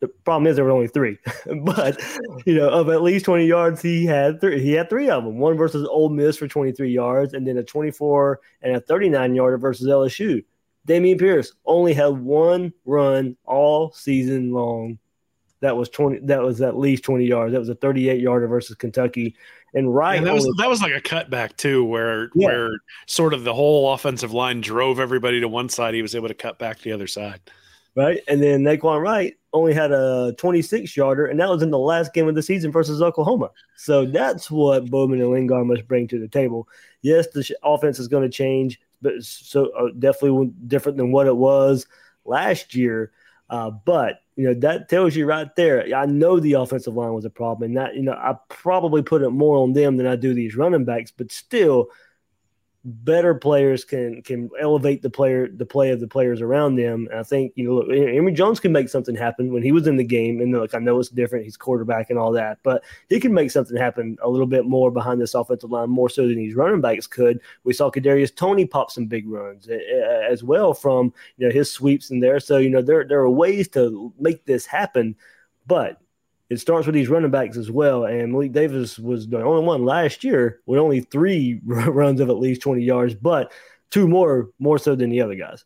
[0.00, 1.18] The problem is there were only three,
[1.62, 2.02] but
[2.44, 4.60] you know of at least 20 yards he had three.
[4.60, 5.38] He had three of them.
[5.38, 9.56] One versus Ole Miss for 23 yards, and then a 24 and a 39 yarder
[9.56, 10.44] versus LSU.
[10.86, 14.98] Dameon Pierce only had one run all season long
[15.60, 17.52] that was 20 that was at least 20 yards.
[17.52, 19.36] That was a 38 yarder versus kentucky.
[19.74, 22.48] And right that was that was like a cutback too where yeah.
[22.48, 22.70] where
[23.06, 25.94] sort of the whole offensive line drove everybody to one side.
[25.94, 27.40] He was able to cut back the other side.
[27.94, 28.20] Right?
[28.28, 32.12] And then Nay'Quan Wright only had a 26 yarder and that was in the last
[32.12, 33.50] game of the season versus oklahoma.
[33.76, 36.68] So that's what bowman and lingard must bring to the table.
[37.00, 41.36] Yes the offense is going to change but so uh, definitely different than what it
[41.36, 41.86] was
[42.24, 43.12] last year.
[43.48, 45.94] Uh, but you know that tells you right there.
[45.96, 49.22] I know the offensive line was a problem, and that you know I probably put
[49.22, 51.10] it more on them than I do these running backs.
[51.10, 51.88] But still,
[52.86, 57.08] better players can can elevate the player the play of the players around them.
[57.10, 59.88] And I think you know look, Emory Jones can make something happen when he was
[59.88, 60.40] in the game.
[60.40, 63.50] And look, I know it's different; he's quarterback and all that, but he can make
[63.50, 66.80] something happen a little bit more behind this offensive line, more so than these running
[66.80, 67.40] backs could.
[67.64, 71.52] We saw Kadarius Toney pop some big runs eh, eh, as well from you know
[71.52, 72.38] his sweeps in there.
[72.38, 75.16] So you know there there are ways to make this happen,
[75.66, 76.00] but
[76.48, 78.04] it starts with these running backs as well.
[78.04, 82.38] And Malik Davis was the only one last year with only three runs of at
[82.38, 83.52] least 20 yards, but
[83.90, 85.64] two more, more so than the other guys.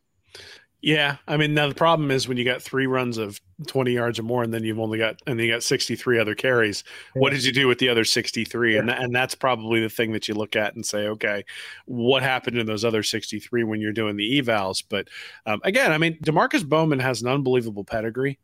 [0.82, 4.18] Yeah, I mean now the problem is when you got three runs of twenty yards
[4.18, 6.84] or more, and then you've only got and you got sixty three other carries.
[7.14, 7.20] Yeah.
[7.20, 8.74] What did you do with the other sixty three?
[8.74, 8.80] Yeah.
[8.80, 11.44] And and that's probably the thing that you look at and say, okay,
[11.84, 14.82] what happened in those other sixty three when you're doing the evals?
[14.88, 15.08] But
[15.44, 18.38] um, again, I mean, Demarkcus Bowman has an unbelievable pedigree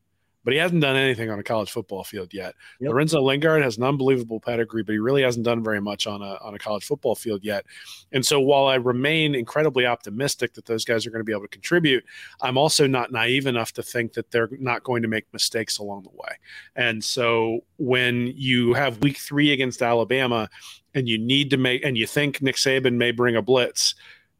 [0.46, 2.54] but he hasn't done anything on a college football field yet.
[2.78, 2.90] Yep.
[2.90, 6.38] Lorenzo Lingard has an unbelievable pedigree, but he really hasn't done very much on a
[6.40, 7.66] on a college football field yet.
[8.12, 11.42] And so while I remain incredibly optimistic that those guys are going to be able
[11.42, 12.04] to contribute,
[12.40, 16.04] I'm also not naive enough to think that they're not going to make mistakes along
[16.04, 16.36] the way.
[16.76, 20.48] And so when you have week 3 against Alabama
[20.94, 23.96] and you need to make and you think Nick Saban may bring a blitz,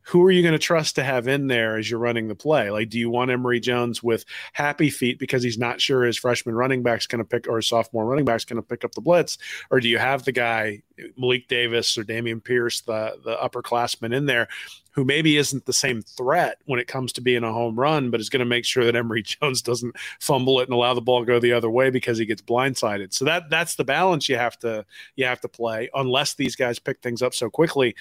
[0.07, 2.71] who are you going to trust to have in there as you're running the play?
[2.71, 6.55] Like, do you want Emory Jones with happy feet because he's not sure his freshman
[6.55, 9.01] running back's going to pick or his sophomore running back's going to pick up the
[9.01, 9.37] blitz?
[9.69, 10.83] Or do you have the guy,
[11.17, 14.49] Malik Davis or Dameon Pierce, the, the upperclassman in there
[14.97, 18.19] who maybe isn't the same threat when it comes to being a home run, but
[18.19, 21.21] is going to make sure that Emory Jones doesn't fumble it and allow the ball
[21.21, 23.13] to go the other way because he gets blindsided.
[23.13, 26.79] So that that's the balance you have to you have to play unless these guys
[26.79, 27.95] pick things up so quickly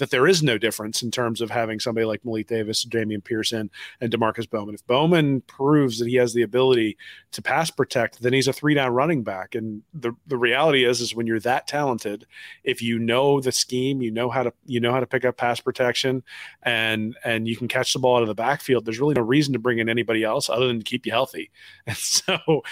[0.00, 3.70] that there is no difference in terms of having somebody like Malik Davis, Damian Pearson,
[4.00, 4.74] and Demarkcus Bowman.
[4.74, 6.96] If Bowman proves that he has the ability
[7.32, 9.54] to pass protect, then he's a three down running back.
[9.54, 12.26] And the, the reality is, is when you're that talented,
[12.64, 15.36] if you know the scheme, you know how to you know how to pick up
[15.36, 16.22] pass protection,
[16.62, 18.84] and and you can catch the ball out of the backfield.
[18.84, 21.50] There's really no reason to bring in anybody else other than to keep you healthy.
[21.86, 22.62] And so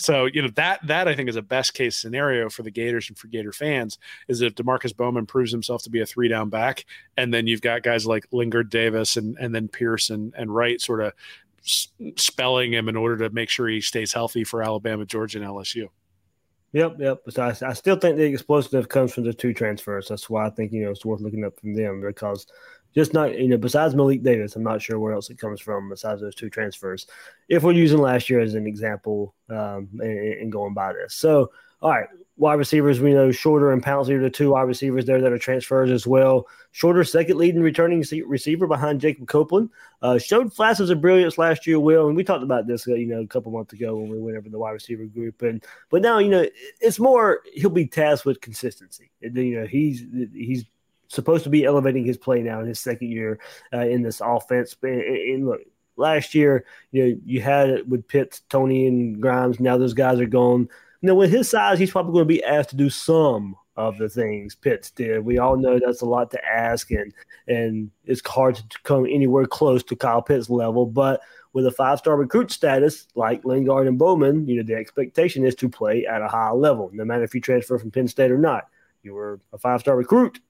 [0.00, 3.08] so you know that that I think is a best case scenario for the Gators
[3.08, 6.48] and for Gator fans is if Demarkcus Bowman proves himself to be a three down
[6.48, 10.80] back, and then you've got guys like Lingard Davis and and then Pearson and Wright
[10.80, 11.12] sort of
[12.16, 15.88] spelling him in order to make sure he stays healthy for Alabama, Georgia, and LSU.
[16.72, 17.18] Yep, yep.
[17.30, 20.08] So I, I still think the explosive comes from the two transfers.
[20.08, 22.46] That's why I think you know it's worth looking up from them because
[22.94, 25.90] Just not, you know, besides Malik Davis, I'm not sure where else it comes from
[25.90, 27.06] besides those two transfers.
[27.48, 31.14] If we're using last year as an example um, and, and going by this.
[31.16, 31.52] So,
[31.82, 32.08] all right,
[32.40, 35.38] wide receivers, we know Shorter and Pouncey are the two wide receivers there that are
[35.38, 36.48] transfers as well.
[36.72, 39.68] Shorter, second leading returning receiver behind Jacob Copeland.
[40.00, 43.06] Uh, showed flashes of brilliance last year, Will, and we talked about this, uh, you
[43.06, 45.42] know, a couple months ago when we went over the wide receiver group.
[45.42, 46.46] And but now, you know,
[46.80, 49.10] it's more he'll be tasked with consistency.
[49.20, 50.64] You know, he's he's
[51.08, 53.38] supposed to be elevating his play now in his second year
[53.74, 54.74] uh, in this offense.
[54.82, 55.60] And, and look,
[55.96, 59.60] last year, you know, you had it with Pitts, Toney, and Grimes.
[59.60, 62.44] Now those guys are gone you know, with his size, he's probably going to be
[62.44, 65.24] asked to do some of the things Pitts did.
[65.24, 67.12] We all know that's a lot to ask, and
[67.48, 70.84] and it's hard to come anywhere close to Kyle Pitts' level.
[70.84, 75.54] But with a five-star recruit status like Lingard and Bowman, you know the expectation is
[75.56, 78.38] to play at a high level, no matter if you transfer from Penn State or
[78.38, 78.68] not.
[79.02, 80.40] You were a five-star recruit.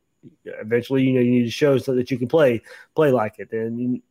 [0.45, 2.63] Eventually, you know you need to show so that you can play
[2.95, 4.03] play like it, and.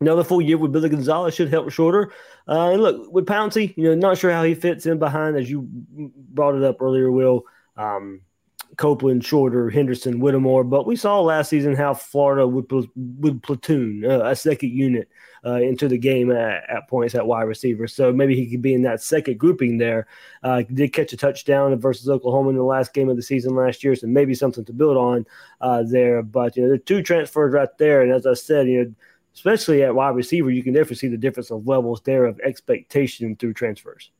[0.00, 2.12] Another full year with Billy Gonzalez should help Shorter.
[2.48, 5.50] Uh, and look, with Pouncey, you know, not sure how he fits in behind, as
[5.50, 5.68] you
[6.32, 7.44] brought it up earlier, Will.
[7.76, 8.20] Um,
[8.76, 10.64] Copeland, Shorter, Henderson, Whittemore.
[10.64, 15.08] But we saw last season how Florida would, would platoon uh, a second unit
[15.44, 17.86] uh, into the game at, at, points at wide receiver.
[17.86, 20.06] So maybe he could be in that second grouping there.
[20.42, 23.84] Uh, did catch a touchdown versus Oklahoma in the last game of the season last
[23.84, 25.26] year, so maybe something to build on
[25.60, 26.22] uh, there.
[26.22, 28.94] But you know, there are two transfers right there, and as I said, you know
[29.34, 33.36] especially at wide receiver, you can definitely see the difference of levels there of expectation
[33.36, 34.10] through transfers.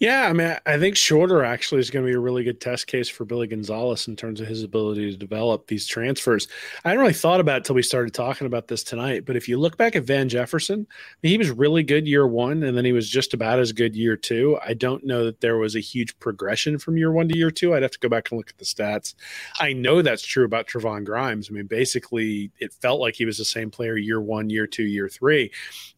[0.00, 2.86] Yeah, I mean, I think Shorter actually is going to be a really good test
[2.86, 6.48] case for Billy Gonzalez in terms of his ability to develop these transfers.
[6.86, 9.26] I hadn't really thought about it until we started talking about this tonight.
[9.26, 10.86] But if you look back at Van Jefferson,
[11.20, 14.16] he was really good year one, and then he was just about as good year
[14.16, 14.58] two.
[14.66, 17.74] I don't know that there was a huge progression from year one to year two.
[17.74, 19.14] I'd have to go back and look at the stats.
[19.60, 21.50] I know that's true about Trevon Grimes.
[21.50, 24.84] I mean, basically, it felt like he was the same player year one, year two,
[24.84, 25.50] year three.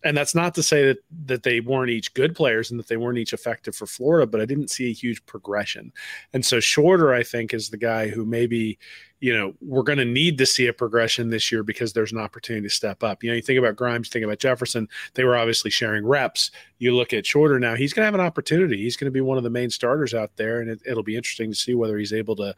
[0.02, 2.96] And that's not to say that that they weren't each good players and that they
[2.96, 5.92] weren't each effective for Florida, but I didn't see a huge progression.
[6.32, 8.78] And so Shorter, I think, is the guy who maybe,
[9.22, 12.18] you know, we're going to need to see a progression this year because there's an
[12.18, 13.22] opportunity to step up.
[13.22, 16.50] You know, you think about Grimes, you think about Jefferson, they were obviously sharing reps.
[16.80, 18.78] You look at Shorter now, he's going to have an opportunity.
[18.78, 21.14] He's going to be one of the main starters out there, and it, it'll be
[21.14, 22.52] interesting to see whether he's able to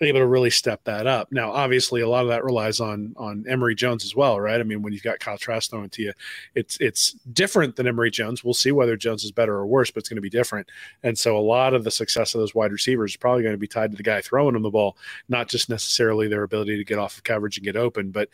[0.00, 1.30] able to really step that up.
[1.30, 4.60] Now, obviously, a lot of that relies on on Emory Jones as well, right?
[4.60, 6.12] I mean, when you've got Kyle Trask throwing to you,
[6.54, 8.42] it's it's different than Emory Jones.
[8.42, 10.68] We'll see whether Jones is better or worse, but it's going to be different.
[11.02, 13.58] And so, a lot of the success of those wide receivers is probably going to
[13.58, 14.96] be tied to the guy throwing them the ball,
[15.28, 18.10] not just necessarily their ability to get off of coverage and get open.
[18.10, 18.28] But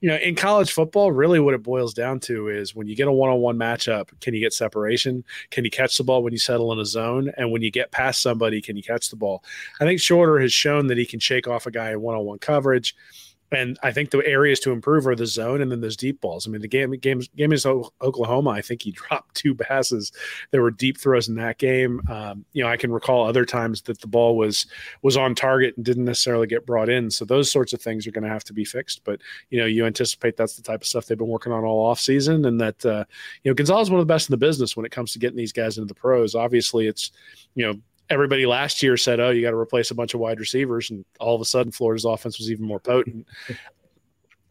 [0.00, 3.08] you know, in college football, really what it boils down to is when you get
[3.08, 5.24] a one-on-one matchup, can you get separation?
[5.50, 7.32] Can you catch the ball when you settle in a zone?
[7.36, 9.42] And when you get past somebody, can you catch the ball?
[9.80, 12.94] I think Shorter has shown that he can shake off a guy in one-on-one coverage.
[13.52, 16.46] And I think the areas to improve are the zone and then those deep balls.
[16.46, 18.50] I mean, the game game game is Oklahoma.
[18.50, 20.12] I think he dropped two passes.
[20.50, 22.00] There were deep throws in that game.
[22.10, 24.66] Um, you know, I can recall other times that the ball was
[25.02, 27.10] was on target and didn't necessarily get brought in.
[27.10, 29.02] So those sorts of things are going to have to be fixed.
[29.04, 31.86] But you know, you anticipate that's the type of stuff they've been working on all
[31.86, 33.04] off season, and that uh,
[33.44, 35.18] you know Gonzalez is one of the best in the business when it comes to
[35.18, 36.34] getting these guys into the pros.
[36.34, 37.12] Obviously, it's
[37.54, 37.74] you know
[38.10, 41.04] everybody last year said, "Oh, you got to replace a bunch of wide receivers," and
[41.20, 43.26] all of a sudden, Florida's offense was even more potent.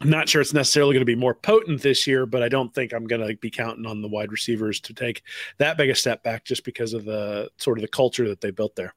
[0.01, 2.73] I'm not sure it's necessarily going to be more potent this year, but I don't
[2.75, 5.23] think I'm going to be counting on the wide receivers to take
[5.57, 8.51] that big a step back just because of the sort of the culture that they
[8.51, 8.93] built there.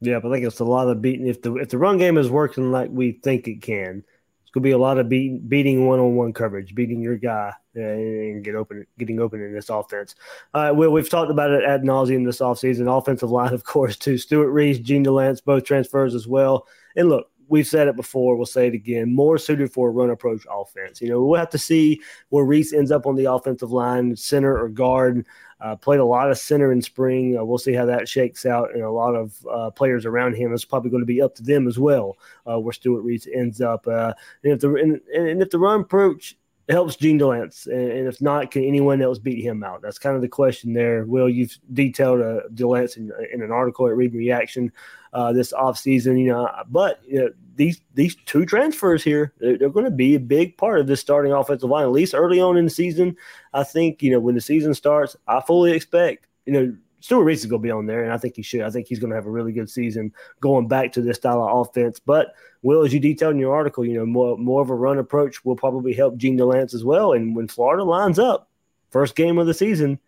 [0.00, 1.26] Yeah, but I think it's a lot of beating.
[1.26, 4.04] If the if the run game is working like we think it can,
[4.42, 8.44] it's going to be a lot of beating beating one-on-one coverage, beating your guy, and
[8.44, 10.14] get open, getting open in this offense.
[10.54, 12.86] Uh, well, we've talked about it ad nauseum this offseason.
[12.96, 14.18] Offensive line, of course, too.
[14.18, 16.66] Stewart Reese, Jean Delance, both transfers as well.
[16.96, 18.34] And look, we've said it before.
[18.34, 19.14] We'll say it again.
[19.14, 21.02] More suited for a run approach offense.
[21.02, 24.58] You know, we'll have to see where Reese ends up on the offensive line, center
[24.58, 25.26] or guard.
[25.60, 27.38] Uh, played a lot of center in spring.
[27.38, 30.52] Uh, we'll see how that shakes out, and a lot of uh, players around him.
[30.52, 32.16] It's probably going to be up to them as well,
[32.50, 33.86] uh, where Stewart Reese ends up.
[33.86, 36.36] Uh, and if the and, and, if the run approach
[36.72, 39.82] helps Jean Delance, and, and, if not, can anyone else beat him out?
[39.82, 41.04] That's kind of the question there.
[41.04, 44.72] Will you've detailed uh, Delance in, in, an article at Read Reaction
[45.12, 49.68] uh, this offseason, you know, but you know, these these two transfers here, they're, they're,
[49.68, 52.56] going to be a big part of this starting offensive line, at least early on
[52.56, 53.16] in the season.
[53.52, 57.40] I think, you know, when the season starts, I fully expect, you know, Stewart Reese
[57.40, 58.62] is going to be on there, and I think he should.
[58.62, 61.42] I think he's going to have a really good season going back to this style
[61.42, 61.98] of offense.
[61.98, 64.98] But Will, as you detailed in your article, you know more more of a run
[64.98, 67.12] approach will probably help Jean Delance as well.
[67.12, 68.48] And when Florida lines up,
[68.90, 69.98] first game of the season,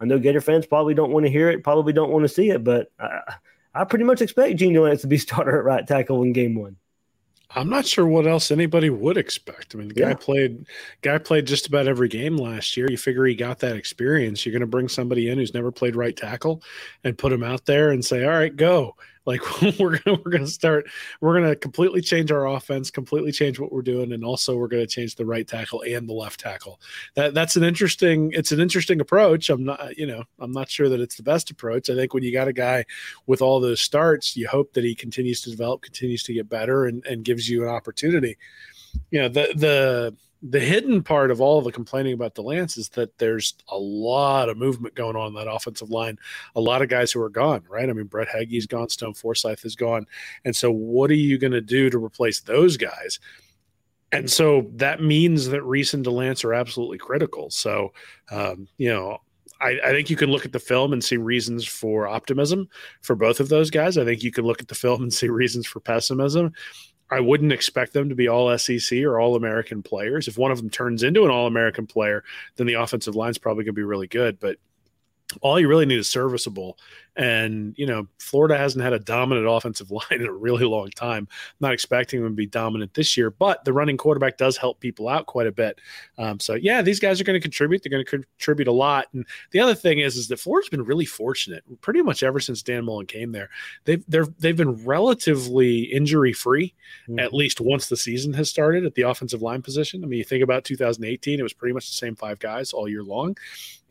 [0.00, 2.50] I know Gator fans probably don't want to hear it, probably don't want to see
[2.50, 3.20] it, but I,
[3.74, 6.76] I pretty much expect Jean Delance to be starter at right tackle in game one.
[7.54, 9.74] I'm not sure what else anybody would expect.
[9.74, 10.66] I mean, the guy played
[11.02, 12.86] guy played just about every game last year.
[12.88, 14.46] You figure he got that experience.
[14.46, 16.62] You're going to bring somebody in who's never played right tackle
[17.02, 18.94] and put him out there and say, "All right, go."
[19.26, 19.40] Like
[19.78, 20.88] we're gonna we're gonna start
[21.20, 24.86] we're gonna completely change our offense, completely change what we're doing, and also we're gonna
[24.86, 26.80] change the right tackle and the left tackle.
[27.14, 29.50] That that's an interesting it's an interesting approach.
[29.50, 31.90] I'm not you know I'm not sure that it's the best approach.
[31.90, 32.84] I think when you got a guy
[33.26, 36.86] with all those starts, you hope that he continues to develop, continues to get better,
[36.86, 38.38] and and gives you an opportunity.
[39.10, 43.16] You know the the the hidden part of all the complaining about Delance is that
[43.18, 46.18] there's a lot of movement going on in that offensive line.
[46.56, 47.88] A lot of guys who are gone, right?
[47.88, 50.06] I mean, Brett Heggie's gone, Stone Forsyth is gone.
[50.44, 53.20] And so, what are you going to do to replace those guys?
[54.12, 57.50] And so that means that Reese and Delance are absolutely critical.
[57.50, 57.92] So,
[58.30, 59.18] um, you know,
[59.60, 62.68] I, I, think you can look at the film and see reasons for optimism
[63.02, 63.98] for both of those guys.
[63.98, 66.52] I think you can look at the film and see reasons for pessimism.
[67.10, 70.28] I wouldn't expect them to be all SEC or all American players.
[70.28, 72.22] If one of them turns into an all American player,
[72.56, 74.38] then the offensive line's probably going to be really good.
[74.38, 74.58] But
[75.40, 76.78] all you really need is serviceable.
[77.16, 81.28] And, you know, Florida hasn't had a dominant offensive line in a really long time.
[81.30, 84.80] I'm not expecting them to be dominant this year, but the running quarterback does help
[84.80, 85.80] people out quite a bit.
[86.18, 87.82] Um, so, yeah, these guys are going to contribute.
[87.82, 89.08] They're going to contribute a lot.
[89.12, 92.62] And the other thing is, is that Florida's been really fortunate pretty much ever since
[92.62, 93.50] Dan Mullen came there.
[93.84, 96.74] They've, they're, they've been relatively injury free,
[97.08, 97.18] mm-hmm.
[97.18, 100.04] at least once the season has started at the offensive line position.
[100.04, 102.88] I mean, you think about 2018, it was pretty much the same five guys all
[102.88, 103.36] year long.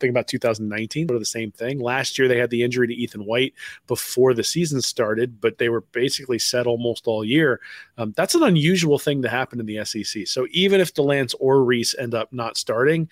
[0.00, 1.78] Think about 2019, but the same thing.
[1.80, 3.54] Last year, they had the injury to Ethan White
[3.86, 7.60] before the season started, but they were basically set almost all year.
[7.98, 10.26] Um, that's an unusual thing to happen in the SEC.
[10.26, 13.08] So even if Delance or Reese end up not starting,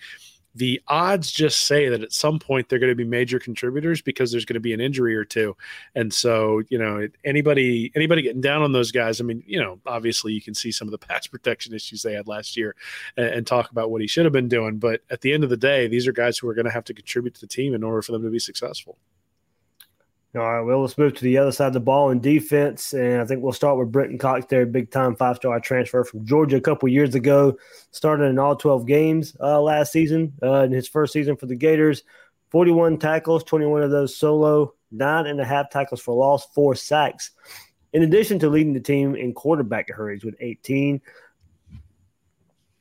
[0.55, 4.31] the odds just say that at some point they're going to be major contributors because
[4.31, 5.55] there's going to be an injury or two.
[5.95, 9.79] And so you know anybody anybody getting down on those guys i mean you know
[9.85, 12.75] obviously you can see some of the pass protection issues they had last year
[13.17, 14.77] and, and talk about what he should have been doing.
[14.77, 16.85] But at the end of the day these are guys who are going to have
[16.85, 18.97] to contribute to the team in order for them to be successful
[20.35, 22.93] all right, well, let's move to the other side of the ball in defense.
[22.93, 26.23] And I think we'll start with Brenton Cox there, big time five star transfer from
[26.23, 27.57] Georgia a couple years ago.
[27.91, 31.55] Started in all 12 games uh, last season, uh, in his first season for the
[31.55, 32.03] Gators.
[32.51, 37.31] 41 tackles, 21 of those solo, nine and a half tackles for loss, four sacks.
[37.93, 41.01] In addition to leading the team in quarterback hurries with 18,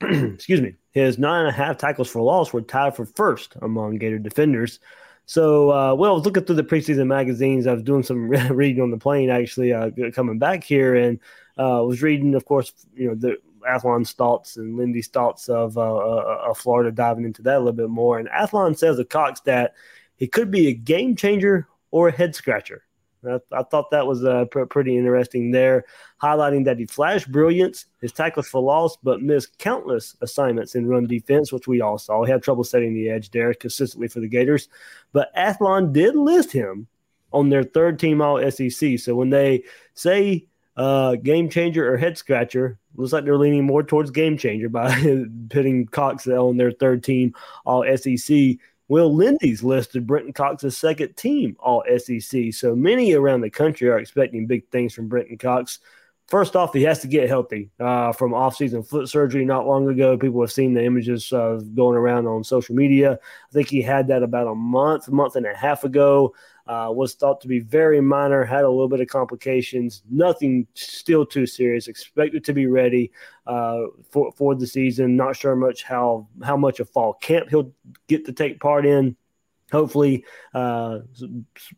[0.02, 3.96] excuse me, his nine and a half tackles for loss were tied for first among
[3.96, 4.80] Gator defenders.
[5.28, 7.66] So, uh, well, I was looking through the preseason magazines.
[7.66, 11.20] I was doing some reading on the plane, actually, uh, coming back here, and
[11.58, 13.36] uh, was reading, of course, you know, the
[13.68, 17.90] Athlon's thoughts and Lindy's thoughts of, uh, of Florida, diving into that a little bit
[17.90, 18.18] more.
[18.18, 19.74] And Athlon says of Cox that
[20.16, 22.84] he could be a game changer or a head scratcher.
[23.26, 25.84] I, I, thought that was uh, pr- pretty interesting there,
[26.22, 31.06] highlighting that he flashed brilliance, his tackles for loss, but missed countless assignments in run
[31.06, 32.24] defense, which we all saw.
[32.24, 34.68] He had trouble setting the edge there consistently for the Gators.
[35.12, 36.86] But Athlon did list him
[37.32, 38.98] on their third team All SEC.
[38.98, 39.64] So when they
[39.94, 40.46] say
[40.76, 44.94] uh, game changer or head scratcher, looks like they're leaning more towards game changer by
[45.50, 47.34] putting Cox on their third team
[47.66, 48.56] All SEC.
[48.88, 52.52] Will Lindy's listed Brenton Cox's second team All SEC.
[52.52, 55.80] So many around the country are expecting big things from Brenton Cox.
[56.28, 60.18] First off, he has to get healthy uh, from off-season foot surgery not long ago.
[60.18, 63.14] People have seen the images uh, going around on social media.
[63.14, 66.34] I think he had that about a month, month and a half ago.
[66.68, 71.24] Uh, was thought to be very minor, had a little bit of complications, nothing still
[71.24, 71.88] too serious.
[71.88, 73.10] Expected to be ready
[73.46, 75.16] uh, for for the season.
[75.16, 77.72] Not sure much how how much of fall camp he'll
[78.06, 79.16] get to take part in.
[79.72, 81.00] Hopefully, uh,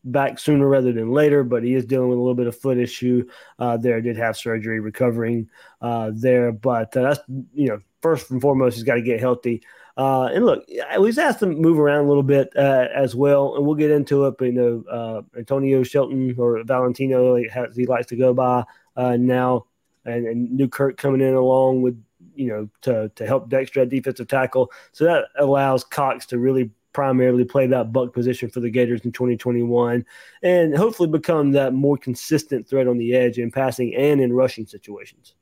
[0.04, 1.44] back sooner rather than later.
[1.44, 3.28] But he is dealing with a little bit of foot issue
[3.60, 4.00] uh, there.
[4.00, 5.48] Did have surgery, recovering
[5.80, 6.50] uh, there.
[6.50, 9.62] But uh, that's you know first and foremost, he's got to get healthy.
[10.00, 10.66] Uh, and look,
[10.98, 13.90] we've asked them to move around a little bit uh, as well, and we'll get
[13.90, 14.34] into it.
[14.38, 18.64] But you know, uh, Antonio Shelton or Valentino, as he likes to go by
[18.96, 19.66] uh, now,
[20.06, 22.02] and, and Newkirk coming in along with
[22.34, 24.72] you know to to help Dexter at defensive tackle.
[24.92, 29.12] So that allows Cox to really primarily play that buck position for the Gators in
[29.12, 30.06] 2021,
[30.42, 34.64] and hopefully become that more consistent threat on the edge in passing and in rushing
[34.64, 35.34] situations.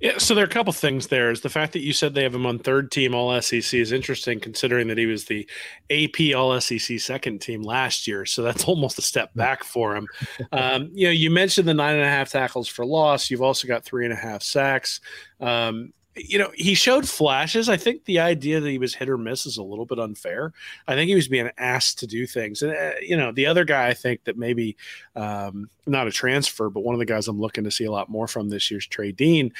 [0.00, 1.30] Yeah, so there are a couple things there.
[1.30, 3.92] Is the fact that you said they have him on third team All SEC is
[3.92, 5.48] interesting, considering that he was the
[5.90, 8.26] AP All SEC second team last year.
[8.26, 10.06] So that's almost a step back for him.
[10.52, 13.30] Um, you know, you mentioned the nine and a half tackles for loss.
[13.30, 15.00] You've also got three and a half sacks.
[15.40, 17.68] Um, you know, he showed flashes.
[17.68, 20.52] I think the idea that he was hit or miss is a little bit unfair.
[20.86, 22.62] I think he was being asked to do things.
[22.62, 24.76] And, uh, you know, the other guy I think that maybe
[25.16, 28.08] um, not a transfer, but one of the guys I'm looking to see a lot
[28.08, 29.52] more from this year's Trey Dean.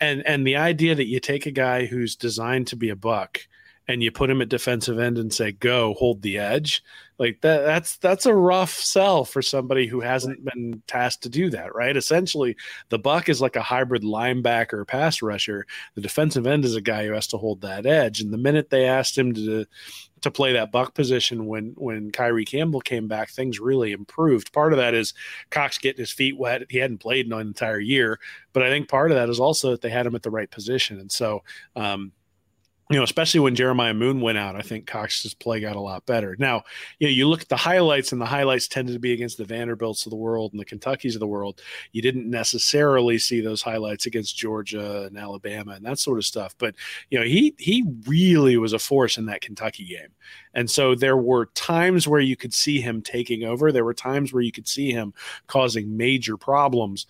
[0.00, 3.40] And, and the idea that you take a guy who's designed to be a buck
[3.86, 6.82] and you put him at defensive end and say, go hold the edge
[7.20, 11.50] like that that's that's a rough sell for somebody who hasn't been tasked to do
[11.50, 12.56] that right essentially
[12.88, 17.06] the buck is like a hybrid linebacker pass rusher the defensive end is a guy
[17.06, 19.66] who has to hold that edge and the minute they asked him to
[20.22, 24.52] to play that buck position when when Kyree Campbell came back, things really improved.
[24.52, 25.14] Part of that is
[25.50, 26.62] Cox getting his feet wet.
[26.68, 28.18] He hadn't played in an entire year,
[28.52, 30.50] but I think part of that is also that they had him at the right
[30.50, 31.00] position.
[31.00, 31.42] And so
[31.74, 32.12] um,
[32.90, 36.04] you know, especially when Jeremiah Moon went out, I think Cox's play got a lot
[36.06, 36.34] better.
[36.40, 36.64] Now,
[36.98, 39.44] you know, you look at the highlights, and the highlights tended to be against the
[39.44, 41.62] Vanderbilts of the world and the Kentuckys of the world.
[41.92, 46.56] You didn't necessarily see those highlights against Georgia and Alabama and that sort of stuff.
[46.58, 46.74] But
[47.10, 50.10] you know, he he really was a force in that Kentucky game,
[50.54, 53.70] and so there were times where you could see him taking over.
[53.70, 55.14] There were times where you could see him
[55.46, 57.06] causing major problems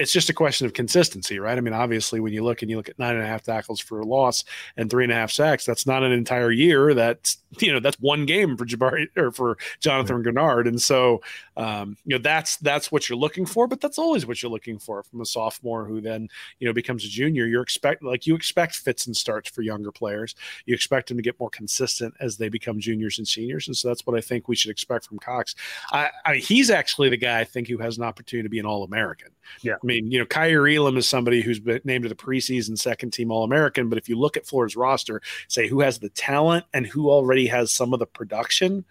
[0.00, 1.58] it's just a question of consistency, right?
[1.58, 3.80] I mean, obviously, when you look and you look at nine and a half tackles
[3.80, 4.44] for a loss
[4.78, 6.94] and three and a half sacks, that's not an entire year.
[6.94, 10.34] That's you know that's one game for Jabari or for Jonathan right.
[10.34, 11.20] Greenard, and so
[11.60, 13.66] um, you know that's that's what you're looking for.
[13.66, 16.26] But that's always what you're looking for from a sophomore who then
[16.58, 17.46] you know becomes a junior.
[17.46, 20.34] You're expect like you expect fits and starts for younger players.
[20.64, 23.88] You expect them to get more consistent as they become juniors and seniors, and so
[23.88, 25.54] that's what I think we should expect from Cox.
[25.92, 28.58] I, I mean, he's actually the guy I think who has an opportunity to be
[28.58, 29.28] an All American.
[29.60, 29.74] Yeah.
[29.74, 33.12] I mean, you know, Kaiir Elam is somebody who's been named to the preseason second
[33.12, 33.90] team All American.
[33.90, 37.46] But if you look at Florida's roster, say who has the talent and who already
[37.48, 38.84] has some of the production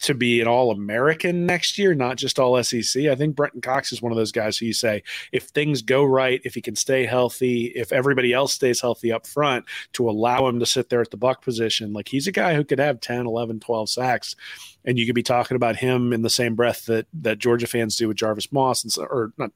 [0.00, 3.04] to be an All American next year, not just All SEC.
[3.04, 6.04] I think Brenton Cox is one of those guys who you say, if things go
[6.04, 10.46] right, if he can stay healthy, if everybody else stays healthy up front to allow
[10.46, 13.00] him to sit there at the buck position, like he's a guy who could have
[13.00, 14.36] 10, 11, 12 sacks.
[14.84, 17.96] And you could be talking about him in the same breath that that Georgia fans
[17.96, 19.52] do with Jarvis Moss and or not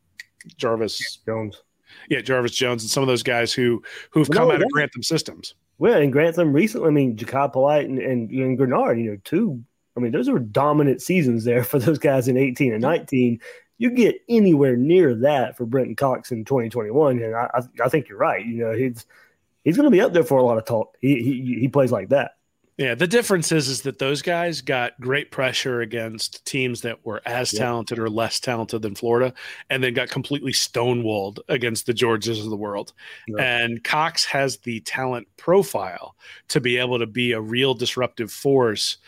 [0.58, 1.62] Jarvis Jones.
[2.10, 5.02] Yeah, Jarvis Jones and some of those guys who who've come no, out of Grantham
[5.02, 5.54] systems.
[5.78, 9.64] Well, and Grantham recently, I mean, Jachai Polite and, and, and Greenard, you know, two.
[9.96, 13.40] I mean, those were dominant seasons there for those guys in 18 and 19.
[13.78, 18.18] You get anywhere near that for Brenton Cox in 2021, and I, I, think you're
[18.18, 18.44] right.
[18.44, 19.04] You know, he's
[19.64, 20.96] he's going to be up there for a lot of talk.
[21.00, 22.36] He, he he plays like that.
[22.76, 27.22] Yeah, the difference is is that those guys got great pressure against teams that were
[27.24, 27.60] as yep.
[27.60, 29.32] talented or less talented than Florida,
[29.70, 32.92] and then got completely stonewalled against the Georges of the world.
[33.38, 36.16] And Cox has the talent profile
[36.48, 38.98] to be able to be a real disruptive force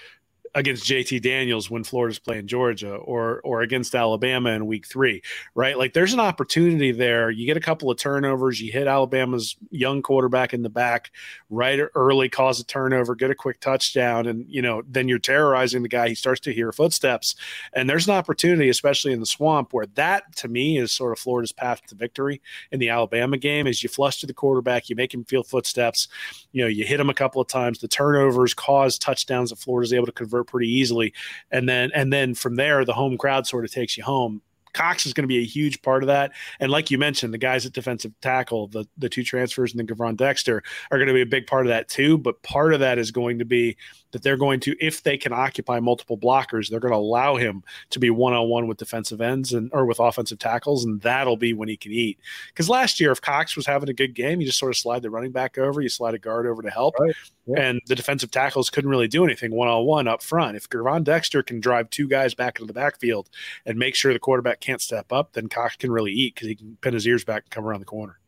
[0.57, 5.23] against JT Daniels when Florida's playing Georgia or or against Alabama in week 3,
[5.55, 5.77] right?
[5.77, 7.31] Like there's an opportunity there.
[7.31, 11.13] You get a couple of turnovers, you hit Alabama's young quarterback in the back
[11.51, 15.83] right early cause a turnover, get a quick touchdown and you know, then you're terrorizing
[15.83, 16.09] the guy.
[16.09, 17.35] He starts to hear footsteps.
[17.75, 21.19] And there's an opportunity especially in the swamp where that to me is sort of
[21.19, 22.41] Florida's path to victory
[22.73, 26.09] in the Alabama game is you flush to the quarterback, you make him feel footsteps,
[26.53, 29.93] you know, you hit him a couple of times, the turnovers cause touchdowns that Florida's
[29.93, 31.13] able to convert pretty easily.
[31.51, 34.43] And then and then from there, the home crowd sort of takes you home.
[34.73, 36.33] Cox is going to be a huge part of that.
[36.61, 39.87] And like you mentioned, the guys at defensive tackle, the, the two transfers and then
[39.87, 42.19] Gervon Dexter are going to be a big part of that too.
[42.19, 43.79] But part of that is going to be
[44.17, 47.63] that they're going to, if they can occupy multiple blockers, they're going to allow him
[47.91, 51.37] to be one on one with defensive ends and or with offensive tackles, and that'll
[51.37, 52.19] be when he can eat.
[52.49, 55.03] Because last year, if Cox was having a good game, you just sort of slide
[55.03, 57.15] the running back over, you slide a guard over to help, right.
[57.47, 57.61] yeah.
[57.61, 60.57] and the defensive tackles couldn't really do anything one on one up front.
[60.57, 63.29] If Gervon Dexter can drive two guys back into the backfield
[63.67, 66.55] and make sure the quarterback can't step up, then Cox can really eat because he
[66.55, 68.19] can pin his ears back and come around the corner.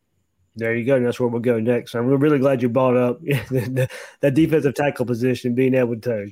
[0.59, 0.95] There you go.
[0.95, 1.95] And that's where we'll go next.
[1.95, 3.89] I'm really glad you brought up that
[4.33, 6.29] defensive tackle position, being able to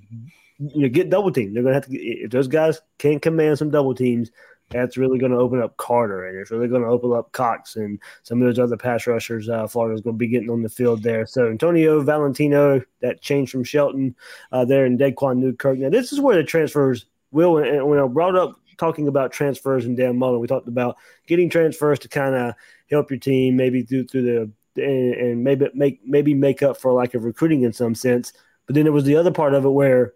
[0.59, 1.53] you know get double team.
[1.53, 4.31] They're going to have to if those guys can command some double teams.
[4.69, 7.77] That's really going to open up Carter, and it's really going to open up Cox
[7.77, 9.47] and some of those other pass rushers.
[9.47, 11.25] Uh, Florida's going to be getting on the field there.
[11.25, 14.13] So Antonio Valentino, that change from Shelton
[14.51, 15.77] uh, there, in Daquan Newkirk.
[15.77, 17.59] Now this is where the transfers will.
[17.59, 20.97] And when I brought up talking about transfers and Dan Mullen, we talked about
[21.27, 22.55] getting transfers to kind of
[22.89, 24.51] help your team, maybe through through the
[24.81, 28.33] and, and maybe make maybe make up for lack of recruiting in some sense.
[28.65, 30.13] But then there was the other part of it where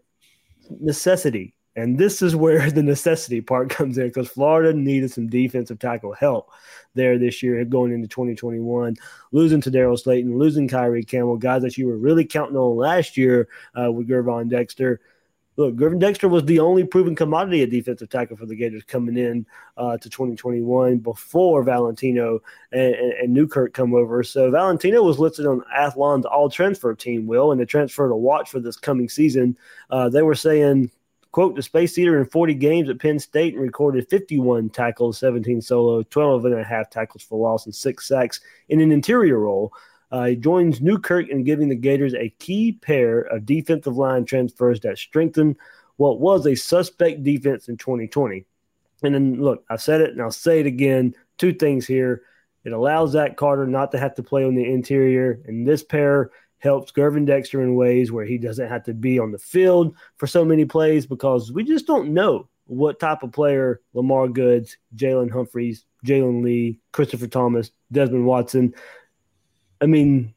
[0.79, 1.53] necessity.
[1.75, 6.13] And this is where the necessity part comes in because Florida needed some defensive tackle
[6.13, 6.51] help
[6.95, 8.95] there this year going into 2021.
[9.31, 13.47] Losing Tedarrell Slaton, losing Kyree Campbell, guys that you were really counting on last year
[13.79, 14.99] uh, with Gervon Dexter
[15.61, 19.17] look, Gervon Dexter was the only proven commodity at defensive tackle for the Gators coming
[19.17, 19.45] in
[19.77, 22.41] uh, to 2021 before Valentino
[22.71, 24.23] and, and, and, Newkirk come over.
[24.23, 28.49] So Valentino was listed on Athlon's all transfer team, Will, and the transfer to watch
[28.49, 29.57] for this coming season.
[29.89, 30.89] Uh, they were saying,
[31.31, 35.61] quote, the space eater in 40 games at Penn State and recorded 51 tackles, 17
[35.61, 39.71] solo, 12 and a half tackles for loss, and six sacks in an interior role.
[40.11, 44.79] Uh, he joins Newkirk in giving the Gators a key pair of defensive line transfers
[44.81, 45.55] that strengthen
[45.97, 48.45] what was a suspect defense in 2020.
[49.03, 51.15] And then, look, I said it and I'll say it again.
[51.37, 52.23] Two things here.
[52.63, 56.29] It allows Zach Carter not to have to play on the interior, and this pair
[56.59, 60.27] helps Gervon Dexter in ways where he doesn't have to be on the field for
[60.27, 65.31] so many plays because we just don't know what type of player Lamar Goods, Jalen
[65.31, 68.75] Humphreys, Jalen Lee, Christopher Thomas, Desmond Watson
[69.81, 70.33] I mean,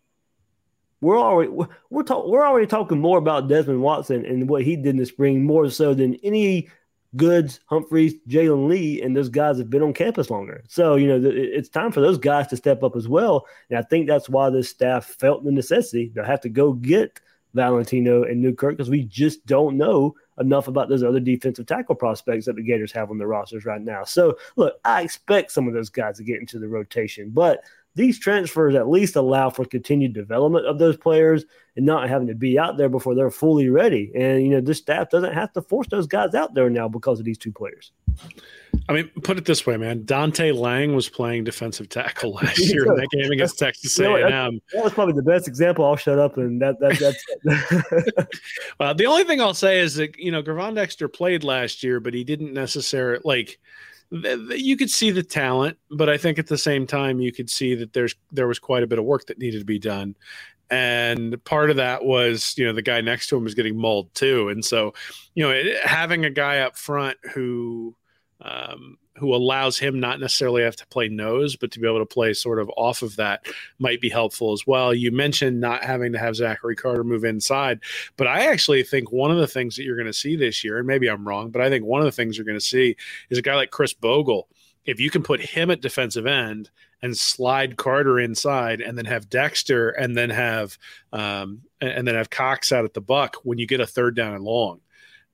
[1.01, 1.51] we're already
[1.91, 5.07] we're talk, we're already talking more about Desmond Watson and what he did in the
[5.07, 6.69] spring more so than any
[7.17, 10.65] Goods, Humphreys, Jalen Lee, and those guys have been on campus longer.
[10.69, 13.47] So you know it's time for those guys to step up as well.
[13.69, 17.21] And I think that's why this staff felt the necessity to have to go get
[17.53, 22.47] Valentino and Newkirk because we just don't know enough about those other defensive tackle prospects
[22.47, 24.05] that the Gators have on their rosters right now.
[24.05, 27.63] So look, I expect some of those guys to get into the rotation, but
[27.95, 31.45] these transfers at least allow for continued development of those players
[31.77, 34.11] and not having to be out there before they're fully ready.
[34.15, 37.19] And you know, this staff doesn't have to force those guys out there now because
[37.19, 37.93] of these two players.
[38.89, 40.05] I mean, put it this way, man.
[40.05, 44.11] Dante Lang was playing defensive tackle last year in that game against Texas A&M.
[44.11, 45.85] You know, that was probably the best example.
[45.85, 48.55] I'll shut up and that, that that's.
[48.81, 52.01] well, the only thing I'll say is that you know Gervon Dexter played last year,
[52.01, 53.59] but he didn't necessarily like
[54.11, 57.75] you could see the talent, but I think at the same time you could see
[57.75, 60.15] that there's there was quite a bit of work that needed to be done.
[60.71, 64.15] And part of that was, you know, the guy next to him was getting mauled
[64.15, 64.49] too.
[64.49, 64.95] And so,
[65.35, 67.95] you know, having a guy up front who
[68.41, 72.05] um, who allows him not necessarily have to play nose, but to be able to
[72.05, 73.47] play sort of off of that
[73.79, 74.93] might be helpful as well.
[74.93, 77.81] You mentioned not having to have Zachary Carter move inside,
[78.19, 80.77] but I actually think one of the things that you're going to see this year,
[80.77, 82.97] and maybe I'm wrong, but I think one of the things you're going to see
[83.31, 84.47] is a guy like Khris Bogle.
[84.85, 86.69] If you can put him at defensive end
[87.01, 90.77] and slide Carter inside, and then have Dexter, and then have
[91.15, 94.35] um, and then have Cox out at the buck when you get a third down
[94.35, 94.83] and long,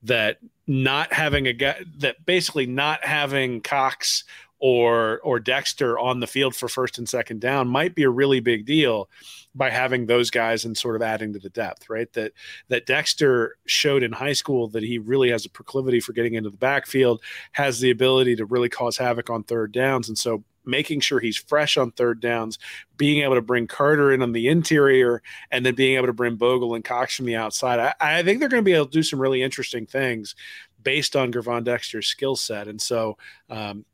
[0.04, 0.38] that
[0.70, 4.22] not having a guy that basically not having Cox
[4.60, 8.38] or or Dexter on the field for first and second down might be a really
[8.38, 9.10] big deal
[9.52, 12.12] by having those guys and sort of adding to the depth, right?
[12.12, 12.32] That
[12.68, 16.50] that Dexter showed in high school that he really has a proclivity for getting into
[16.50, 21.00] the backfield, has the ability to really cause havoc on third downs, and so making
[21.00, 22.58] sure he's fresh on third downs,
[22.96, 26.36] being able to bring Carter in on the interior, and then being able to bring
[26.36, 27.78] Bogle and Cox from the outside.
[27.78, 30.34] I, I think they're going to be able to do some really interesting things
[30.82, 32.68] based on Gervon Dexter's skill set.
[32.68, 33.84] And so, um,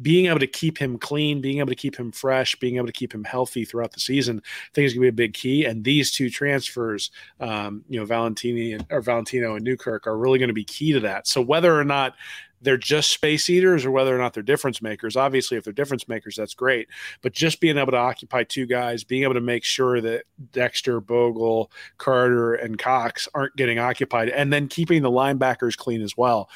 [0.00, 2.92] being able to keep him clean, being able to keep him fresh, being able to
[2.92, 5.64] keep him healthy throughout the season, I think is going to be a big key.
[5.64, 7.10] And these two transfers,
[7.40, 10.92] um, you know, Valentini and, or Valentino and Newkirk are really going to be key
[10.92, 11.26] to that.
[11.26, 12.14] So whether or not
[12.62, 15.16] they're just space eaters or whether or not they're difference makers.
[15.16, 16.88] Obviously, if they're difference makers, that's great.
[17.20, 21.00] But just being able to occupy two guys, being able to make sure that Dexter,
[21.00, 26.48] Bogle, Carter, and Cox aren't getting occupied, and then keeping the linebackers clean as well.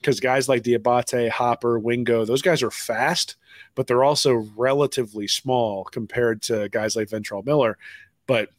[0.00, 3.36] Because guys like Diabate, Hopper, Wingo, those guys are fast,
[3.74, 7.78] but they're also relatively small compared to guys like Ventrell Miller.
[8.26, 8.50] But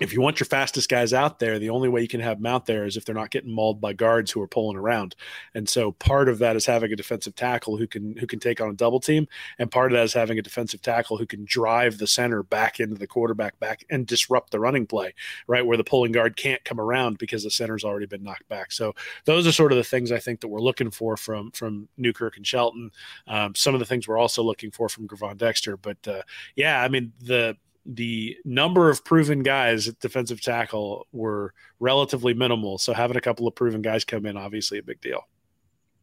[0.00, 2.46] if you want your fastest guys out there, the only way you can have them
[2.46, 5.16] out there is if they're not getting mauled by guards who are pulling around.
[5.54, 8.60] And so part of that is having a defensive tackle who can who can take
[8.60, 9.26] on a double team,
[9.58, 12.80] and part of that is having a defensive tackle who can drive the center back
[12.80, 15.14] into the quarterback back and disrupt the running play,
[15.46, 18.72] right where the pulling guard can't come around because the center's already been knocked back.
[18.72, 18.94] So
[19.24, 22.36] those are sort of the things I think that we're looking for from from Newkirk
[22.36, 22.90] and Shelton.
[23.26, 26.22] Um, some of the things we're also looking for from Gervon Dexter, but uh,
[26.54, 27.56] yeah, I mean the
[27.88, 32.76] the number of proven guys at defensive tackle were relatively minimal.
[32.76, 35.22] So having a couple of proven guys come in, obviously a big deal.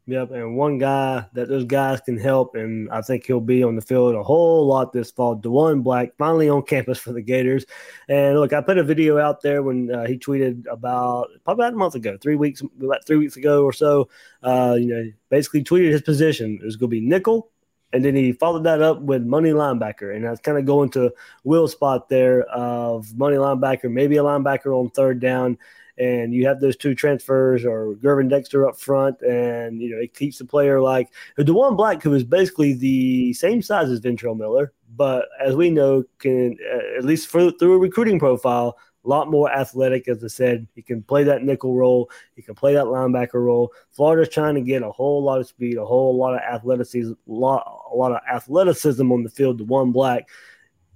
[0.08, 3.76] Yep, and one guy that those guys can help, and I think he'll be on
[3.76, 5.36] the field a whole lot this fall.
[5.36, 7.66] Diwun Black finally on campus for the Gators,
[8.08, 11.74] and look, I put a video out there when uh, he tweeted about probably about
[11.74, 14.08] a month ago, three weeks, about three weeks ago or so.
[14.44, 16.60] Uh, you know, basically tweeted his position.
[16.62, 17.50] It was going to be nickel,
[17.94, 20.16] and then he followed that up with money linebacker.
[20.16, 21.14] And that's kind of going to
[21.44, 25.58] Will's spot there of money linebacker, maybe a linebacker on third down.
[25.98, 30.14] And you have those two transfers or Gervon Dexter up front, and you know it
[30.14, 31.10] keeps the player like
[31.40, 36.04] Diwun Black, who is basically the same size as Ventrell Miller, but as we know,
[36.20, 40.28] can uh, at least for, through a recruiting profile a lot more athletic, as I
[40.28, 40.68] said.
[40.76, 42.10] He can play that nickel role.
[42.36, 43.72] He can play that linebacker role.
[43.92, 47.82] Florida's trying to get a whole lot of speed, a whole lot of athleticism, lot,
[47.92, 49.60] a lot of athleticism on the field.
[49.60, 50.28] Diwun Black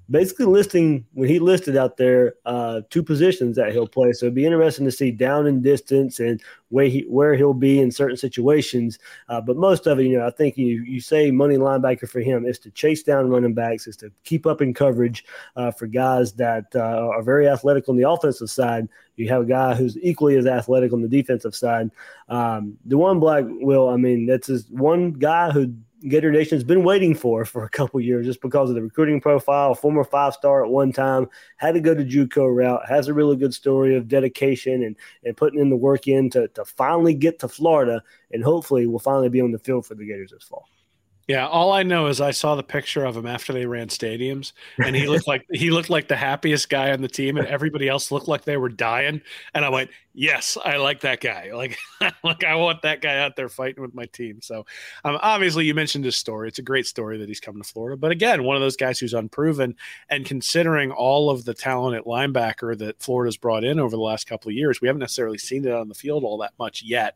[0.09, 4.11] basically listing when he listed out there uh, two positions that he'll play.
[4.13, 7.79] So it'd be interesting to see down and distance and where he where he'll be
[7.79, 8.99] in certain situations.
[9.27, 12.21] Uh, but most of it, you know, I think you you say money linebacker for
[12.21, 15.87] him is to chase down running backs, is to keep up in coverage uh, for
[15.87, 18.87] guys that uh, are very athletic on the offensive side.
[19.15, 21.91] You have a guy who's equally as athletic on the defensive side.
[22.29, 25.73] Um, Diwun Black will, I mean, that's just one guy who
[26.07, 29.75] Gator Nation's been waiting for for a couple years just because of the recruiting profile.
[29.75, 31.27] Former five star at one time,
[31.57, 34.95] had to go to JUCO route, has a really good story of dedication and,
[35.25, 38.99] and putting in the work in to, to finally get to Florida, and hopefully will
[38.99, 40.65] finally be on the field for the Gators this fall.
[41.29, 44.51] Yeah, all I know is I saw the picture of him after they ran stadiums,
[44.83, 47.87] and he looked like he looked like the happiest guy on the team, and everybody
[47.87, 49.21] else looked like they were dying.
[49.53, 51.51] And I went, "Yes, I like that guy.
[51.59, 51.77] Like,
[52.23, 54.65] like I want that guy out there fighting with my team." So,
[55.05, 56.47] um, obviously, you mentioned his story.
[56.47, 58.97] It's a great story that he's coming to Florida, but again, one of those guys
[58.97, 59.75] who's unproven.
[60.09, 64.25] And considering all of the talent at linebacker that Florida's brought in over the last
[64.25, 67.15] couple of years, we haven't necessarily seen it on the field all that much yet.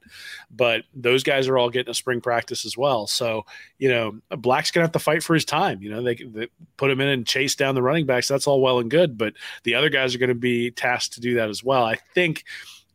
[0.52, 3.08] But those guys are all getting a spring practice as well.
[3.08, 3.48] So,
[3.80, 5.82] you know know, Black's gonna have to fight for his time.
[5.82, 6.48] You know, they, they
[6.78, 8.28] put him in and chase down the running backs.
[8.28, 9.34] That's all well and good, but
[9.64, 11.84] the other guys are going to be tasked to do that as well.
[11.84, 12.44] I think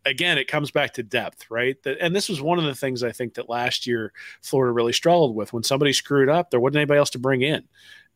[0.04, 1.76] again, it comes back to depth, right?
[2.00, 5.34] And this was one of the things I think that last year Florida really struggled
[5.34, 5.52] with.
[5.52, 7.64] When somebody screwed up, there wasn't anybody else to bring in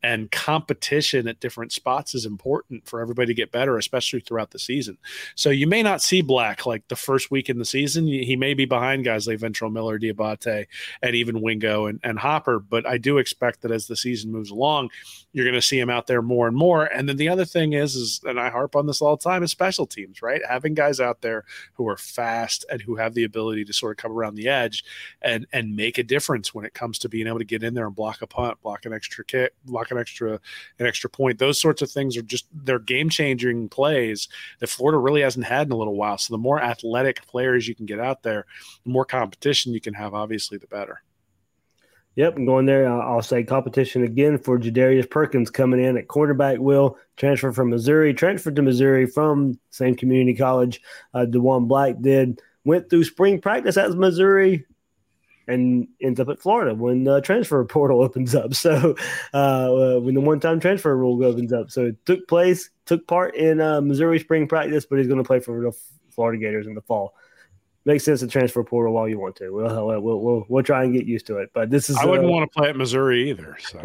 [0.03, 4.59] and competition at different spots is important for everybody to get better, especially throughout the
[4.59, 4.99] season.
[5.37, 8.07] So you may not see Black like the first week in the season.
[8.07, 10.67] He may be behind guys like Ventrell Miller, Diabate,
[11.03, 12.59] and even Wingo and, and Hopper.
[12.59, 14.91] But I do expect that as the season moves along,
[15.33, 16.85] you're going to see him out there more and more.
[16.85, 19.43] And then the other thing is, is and I harp on this all the time,
[19.43, 20.43] is special teams, right?
[20.49, 21.45] Having guys out there
[21.75, 24.85] who are fast and who have the ability to sort of come around the edge
[25.23, 27.87] and and make a difference when it comes to being able to get in there
[27.87, 30.41] and block a punt, block an extra kick, block an extra
[30.79, 31.39] an extra point.
[31.39, 34.29] Those sorts of things are just they're game changing plays
[34.59, 36.19] that Florida really hasn't had in a little while.
[36.19, 38.47] So the more athletic players you can get out there,
[38.85, 41.03] the more competition you can have, obviously, the better.
[42.17, 42.87] Yep, I'm going there.
[42.87, 46.59] I'll say competition again for Jadarius Perkins coming in at quarterback.
[46.59, 50.83] Will transfer from Missouri, transferred to Missouri from same community college.
[51.15, 54.67] Uh, Diwun Black did went through spring practice at Missouri,
[55.49, 58.55] and ends up at Florida when the transfer portal opens up.
[58.55, 58.95] So
[59.33, 59.69] uh,
[60.01, 63.81] when the one-time transfer rule opens up, so it took place, took part in uh,
[63.81, 65.73] Missouri spring practice, but he's going to play for the
[66.11, 67.15] Florida Gators in the fall
[67.85, 69.51] makes sense to transfer portal while you want to.
[69.51, 71.51] We'll, we'll, we'll, we'll try and get used to it.
[71.53, 73.57] But this is, I wouldn't uh, want to play at Missouri either.
[73.61, 73.83] So.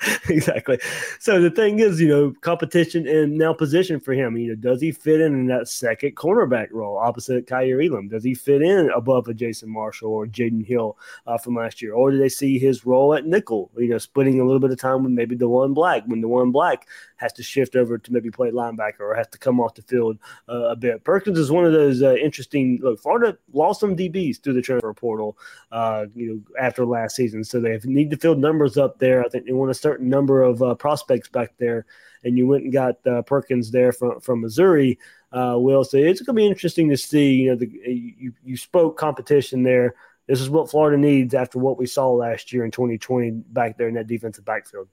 [0.28, 0.78] exactly.
[1.18, 4.36] So the thing is, you know, competition and now position for him.
[4.36, 8.08] You know, does he fit in in that second cornerback role opposite Kaiir Elam?
[8.08, 10.96] Does he fit in above a Jason Marshall or Jaden Hill
[11.26, 11.92] uh, from last year?
[11.92, 14.78] Or do they see his role at nickel, you know, splitting a little bit of
[14.78, 16.86] time with maybe Diwun Black when Diwun Black
[17.20, 20.18] has to shift over to maybe play linebacker or has to come off the field
[20.48, 21.04] uh, a bit?
[21.04, 24.94] Perkins is one of those uh, interesting, look, Florida lost some DBs through the transfer
[24.94, 25.36] portal,
[25.70, 27.44] uh, you know, after last season.
[27.44, 29.22] So they need to fill numbers up there.
[29.22, 31.84] I think they want a certain number of uh, prospects back there,
[32.24, 34.98] and you went and got uh, Perkins there from from Missouri.
[35.32, 37.34] Uh, Will, so it's going to be interesting to see.
[37.34, 39.94] You know, the, you you spoke competition there.
[40.26, 43.88] This is what Florida needs after what we saw last year in 2020 back there
[43.88, 44.88] in that defensive backfield.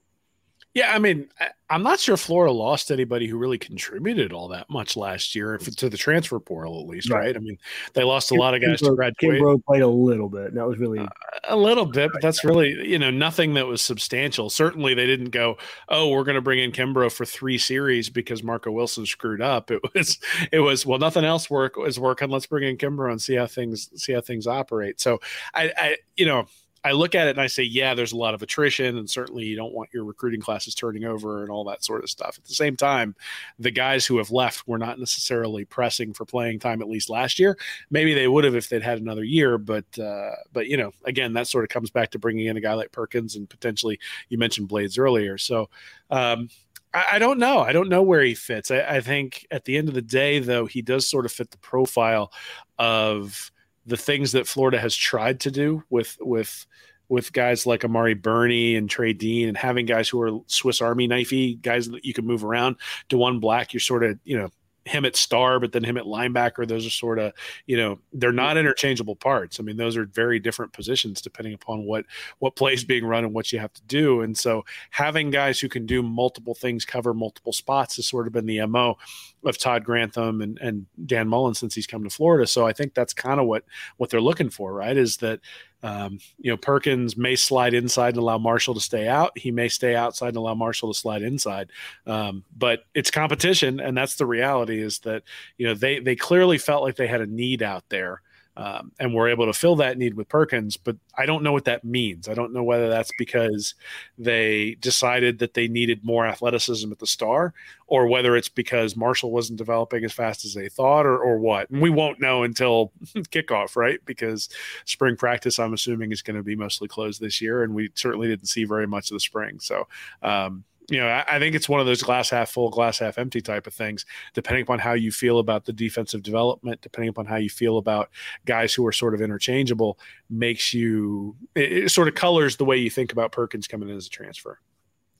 [0.74, 1.28] Yeah, I mean,
[1.70, 5.74] I'm not sure Florida lost anybody who really contributed all that much last year, if
[5.76, 7.20] to the transfer portal at least, right?
[7.20, 7.36] right?
[7.36, 7.58] I mean,
[7.94, 9.40] they lost a lot of guys Kimbrough, to graduate.
[9.42, 10.54] Kimbrough played a little bit.
[10.54, 11.08] That was really uh,
[11.48, 14.50] a little bit, but that's really you know nothing that was substantial.
[14.50, 15.56] Certainly, they didn't go,
[15.88, 19.70] "Oh, we're going to bring in Kimbrough for three series because Marco Wilson screwed up."
[19.70, 20.18] It was
[20.52, 22.28] it was well, nothing else work is working.
[22.28, 25.00] Let's bring in Kimbrough and see how things see how things operate.
[25.00, 25.18] So
[25.54, 26.46] I, I you know
[26.88, 29.44] I look at it and I say, yeah, there's a lot of attrition, and certainly
[29.44, 32.38] you don't want your recruiting classes turning over and all that sort of stuff.
[32.38, 33.14] At the same time,
[33.58, 37.38] the guys who have left were not necessarily pressing for playing time at least last
[37.38, 37.58] year.
[37.90, 41.34] Maybe they would have if they'd had another year, but uh, but you know, again,
[41.34, 44.38] that sort of comes back to bringing in a guy like Perkins and potentially you
[44.38, 45.36] mentioned Blades earlier.
[45.36, 45.68] So
[46.10, 46.48] um,
[46.94, 47.60] I, don't know.
[47.60, 48.70] I don't know where he fits.
[48.70, 51.50] I, I think at the end of the day, though, he does sort of fit
[51.50, 52.32] the profile
[52.78, 53.52] of
[53.88, 56.66] the things that Florida has tried to do with with
[57.08, 61.08] with guys like Amari Burney and Trey Dean and having guys who are Swiss Army
[61.08, 62.76] knifey guys that you can move around.
[63.08, 64.50] Diwun Black, you're sort of you know
[64.88, 66.66] him at star, but then him at linebacker.
[66.66, 67.32] Those are sort of,
[67.66, 68.60] you know, they're not mm-hmm.
[68.60, 69.60] interchangeable parts.
[69.60, 72.06] I mean, those are very different positions depending upon what
[72.38, 74.22] what plays being run and what you have to do.
[74.22, 78.32] And so having guys who can do multiple things, cover multiple spots has sort of
[78.32, 78.96] been the MO
[79.44, 82.46] of Todd Grantham and, and Dan Mullen since he's come to Florida.
[82.46, 83.64] So I think that's kind of what
[83.98, 84.96] what they're looking for, right?
[84.96, 85.40] Is that
[85.82, 89.36] um, you know, Perkins may slide inside and allow Marshall to stay out.
[89.38, 91.70] He may stay outside and allow Marshall to slide inside.
[92.06, 94.80] Um, but it's competition, and that's the reality.
[94.80, 95.22] Is that
[95.56, 98.22] you know they they clearly felt like they had a need out there
[98.58, 100.76] um, and we're able to fill that need with Perkins.
[100.76, 102.28] But I don't know what that means.
[102.28, 103.76] I don't know whether that's because
[104.18, 107.54] they decided that they needed more athleticism at the star,
[107.86, 111.70] or whether it's because Marshall wasn't developing as fast as they thought, or, or what.
[111.70, 114.00] And we won't know until kickoff, right?
[114.04, 114.48] Because
[114.84, 118.26] spring practice, I'm assuming, is going to be mostly closed this year, and we certainly
[118.26, 119.60] didn't see very much of the spring.
[119.60, 119.86] So,
[120.20, 123.18] um, you know, I, I, think it's one of those glass half full, glass half
[123.18, 127.26] empty type of things, depending upon how you feel about the defensive development, depending upon
[127.26, 128.10] how you feel about
[128.46, 129.98] guys who are sort of interchangeable,
[130.30, 133.96] makes you, it, it sort of colors the way you think about Perkins coming in
[133.96, 134.60] as a transfer.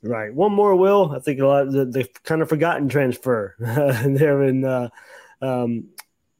[0.02, 0.32] Right.
[0.32, 1.12] One more, Will.
[1.14, 4.88] I think a lot the, the kind of forgotten transfer there in uh,
[5.42, 5.88] um,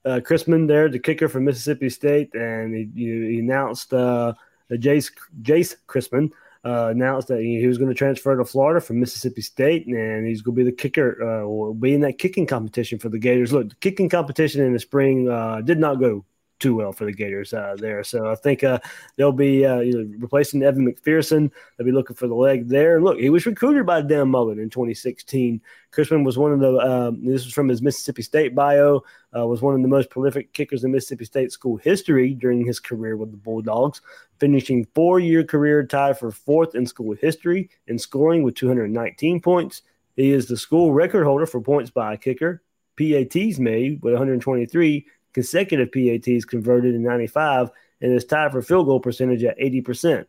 [0.05, 4.33] uh, Christmann there, the kicker from Mississippi State, and he, he announced uh,
[4.71, 5.11] Jace
[5.43, 6.31] Jace Christmann
[6.65, 10.43] uh, announced that he was going to transfer to Florida from Mississippi State, and he's
[10.43, 13.53] going to be the kicker, uh, or be in that kicking competition for the Gators.
[13.53, 16.25] Look, the kicking competition in the spring uh, did not go
[16.59, 18.03] too well for the Gators uh, there.
[18.05, 18.79] So I think uh,
[19.17, 21.51] they'll be uh, you know, replacing Evan McPherson.
[21.77, 23.01] They'll be looking for the leg there.
[23.01, 25.61] Look, he was recruited by Dan Mullen in 2016.
[25.91, 29.03] Christmann was one of the, um, this was from his Mississippi State bio,
[29.37, 32.81] uh, was one of the most prolific kickers in Mississippi State school history during his
[32.81, 34.01] career with the Bulldogs,
[34.39, 39.83] finishing four year career tied for fourth in school history in scoring with 219 points.
[40.17, 42.63] He is the school record holder for points by a kicker.
[42.99, 47.71] PATs made with 123 consecutive PATs converted in 95
[48.01, 50.27] and is tied for field goal percentage at 80%.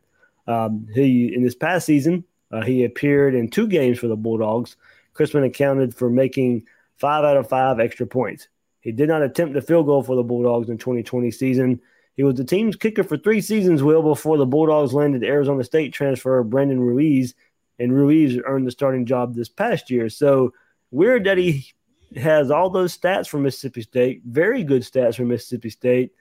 [0.48, 4.76] Um, he in this past season, uh, he appeared in two games for the Bulldogs.
[5.14, 6.66] Christmann accounted for making
[6.98, 8.48] five out of five extra points.
[8.82, 11.82] He did not attempt a field goal for the Bulldogs in 2020 season.
[12.16, 15.94] He was the team's kicker for three seasons, Will, before the Bulldogs landed Arizona State
[15.94, 17.34] transfer Brandon Ruiz,
[17.78, 20.10] and Ruiz earned the starting job this past year.
[20.10, 20.54] So
[20.92, 21.72] weird that he
[22.16, 26.12] has all those stats from Mississippi State, very good stats from Mississippi State.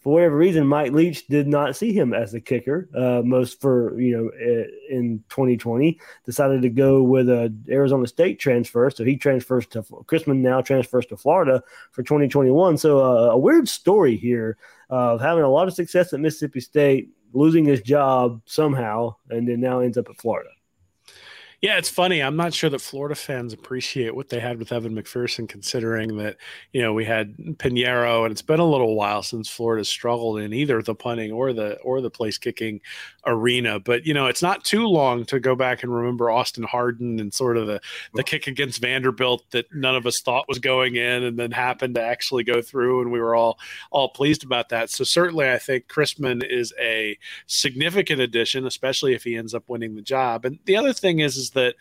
[0.00, 2.88] For whatever reason, Mike Leach did not see him as the kicker.
[2.96, 4.30] Uh, most for you know
[4.88, 10.40] in 2020, decided to go with a Arizona State transfer, so he transfers to Christmann
[10.40, 12.78] now transfers to Florida for 2021.
[12.78, 14.56] So uh, a weird story here
[14.88, 19.60] of having a lot of success at Mississippi State, losing his job somehow, and then
[19.60, 20.50] now ends up at Florida.
[21.62, 22.22] Yeah, it's funny.
[22.22, 26.38] I'm not sure that Florida fans appreciate what they had with Evan McPherson, considering that,
[26.72, 30.54] you know, we had Piñeiro, and it's been a little while since Florida struggled in
[30.54, 32.80] either the punting or the or the place kicking
[33.26, 33.78] arena.
[33.78, 37.32] But, you know, it's not too long to go back and remember Austin Hardin and
[37.34, 37.78] sort of the,
[38.14, 41.94] the kick against Vanderbilt that none of us thought was going in and then happened
[41.96, 43.58] to actually go through, and we were all
[43.90, 44.88] all pleased about that.
[44.88, 49.94] So certainly I think Christmann is a significant addition, especially if he ends up winning
[49.94, 50.46] the job.
[50.46, 51.74] And the other thing is, is that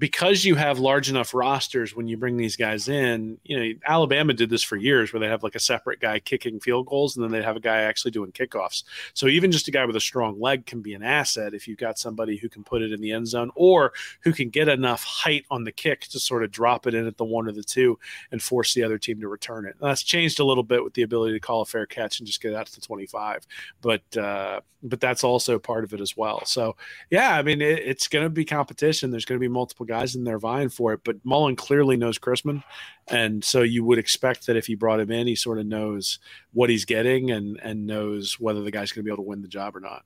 [0.00, 4.32] because you have large enough rosters when you bring these guys in, you know, Alabama
[4.32, 7.22] did this for years where they have like a separate guy kicking field goals and
[7.22, 8.82] then they have a guy actually doing kickoffs.
[9.12, 11.76] So even just a guy with a strong leg can be an asset if you've
[11.76, 13.92] got somebody who can put it in the end zone or
[14.22, 17.18] who can get enough height on the kick to sort of drop it in at
[17.18, 17.98] the one or the two
[18.32, 19.76] and force the other team to return it.
[19.78, 22.26] And that's changed a little bit with the ability to call a fair catch and
[22.26, 23.46] just get out to the 25.
[23.82, 26.44] But uh, but that's also part of it as well.
[26.46, 26.76] So
[27.10, 29.10] yeah, I mean it, it's going to be competition.
[29.10, 31.00] There's going to be multiple guys and they're vying for it.
[31.04, 32.62] But Mullen clearly knows Christmann,
[33.08, 36.18] and so you would expect that if he brought him in, he sort of knows
[36.52, 39.42] what he's getting and and knows whether the guy's going to be able to win
[39.42, 40.04] the job or not.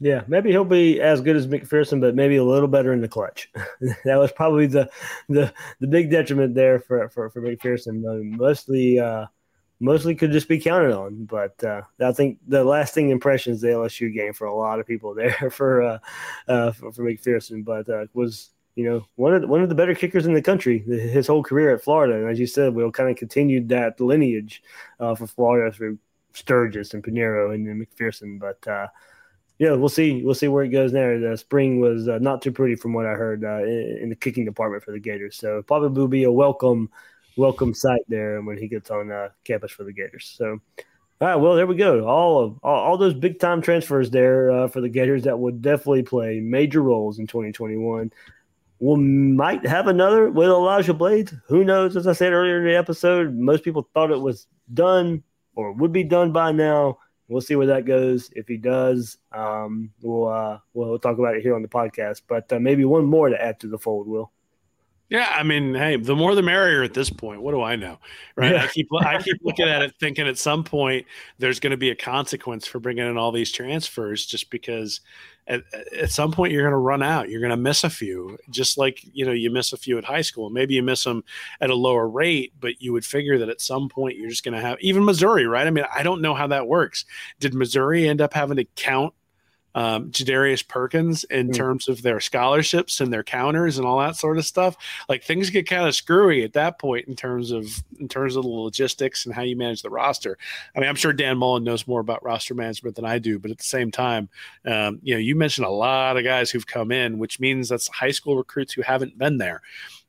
[0.00, 3.08] Yeah, maybe he'll be as good as McPherson, but maybe a little better in the
[3.08, 3.48] clutch.
[4.04, 4.90] that was probably the
[5.28, 8.02] the the big detriment there for for, for McPherson.
[8.36, 9.26] mostly uh,
[9.82, 11.24] mostly could just be counted on.
[11.26, 14.86] But uh, I think the lasting impression is the LSU game for a lot of
[14.86, 15.98] people there for uh,
[16.48, 17.64] uh, for, for McPherson.
[17.64, 20.42] But uh, was you know, one of the, one of the better kickers in the
[20.42, 22.14] country his whole career at Florida.
[22.14, 24.62] And as you said, we'll kind of continued that lineage
[24.98, 25.98] uh, for Florida through
[26.32, 28.38] Sturgis and Piñeiro and, and McPherson.
[28.38, 28.88] But uh,
[29.58, 30.22] yeah, we'll see.
[30.22, 31.20] We'll see where it goes there.
[31.20, 34.16] The spring was uh, not too pretty from what I heard uh, in, in, the
[34.16, 35.36] kicking department for the Gators.
[35.36, 36.90] So probably will be a welcome
[37.36, 40.34] welcome sight there when he gets on uh, campus for the Gators.
[40.36, 40.60] So.
[41.20, 42.04] All right, well, there we go.
[42.04, 45.62] All of all, all those big time transfers there uh, for the Gators that would
[45.62, 48.10] definitely play major roles in 2021
[48.82, 51.32] we might have another with Elijah Blades.
[51.46, 51.96] Who knows?
[51.96, 55.22] As I said earlier in the episode, most people thought it was done
[55.54, 56.98] or would be done by now.
[57.28, 58.28] We'll see where that goes.
[58.32, 62.22] If he does, um, we'll, uh, we'll talk about it here on the podcast.
[62.26, 64.32] But uh, maybe one more to add to the fold, Will.
[65.12, 67.42] Yeah, I mean, hey, the more the merrier at this point.
[67.42, 67.98] What do I know,
[68.34, 68.56] right?
[68.56, 71.04] I keep I keep looking at it, thinking at some point
[71.38, 75.02] there's going to be a consequence for bringing in all these transfers, just because
[75.48, 77.28] at, at some point you're going to run out.
[77.28, 80.04] You're going to miss a few, just like you know you miss a few at
[80.04, 80.48] high school.
[80.48, 81.24] Maybe you miss them
[81.60, 84.54] at a lower rate, but you would figure that at some point you're just going
[84.54, 85.66] to have even Missouri, right?
[85.66, 87.04] I mean, I don't know how that works.
[87.38, 89.12] Did Missouri end up having to count
[89.74, 91.54] um, Jadarius Perkins in mm.
[91.54, 94.76] terms of their scholarships and their counters and all that sort of stuff.
[95.08, 98.42] Like things get kind of screwy at that point in terms of in terms of
[98.42, 100.38] the logistics and how you manage the roster.
[100.76, 103.50] I mean, I'm sure Dan Mullen knows more about roster management than I do, but
[103.50, 104.28] at the same time,
[104.64, 107.88] um, you know, you mentioned a lot of guys who've come in, which means that's
[107.88, 109.62] high school recruits who haven't been there.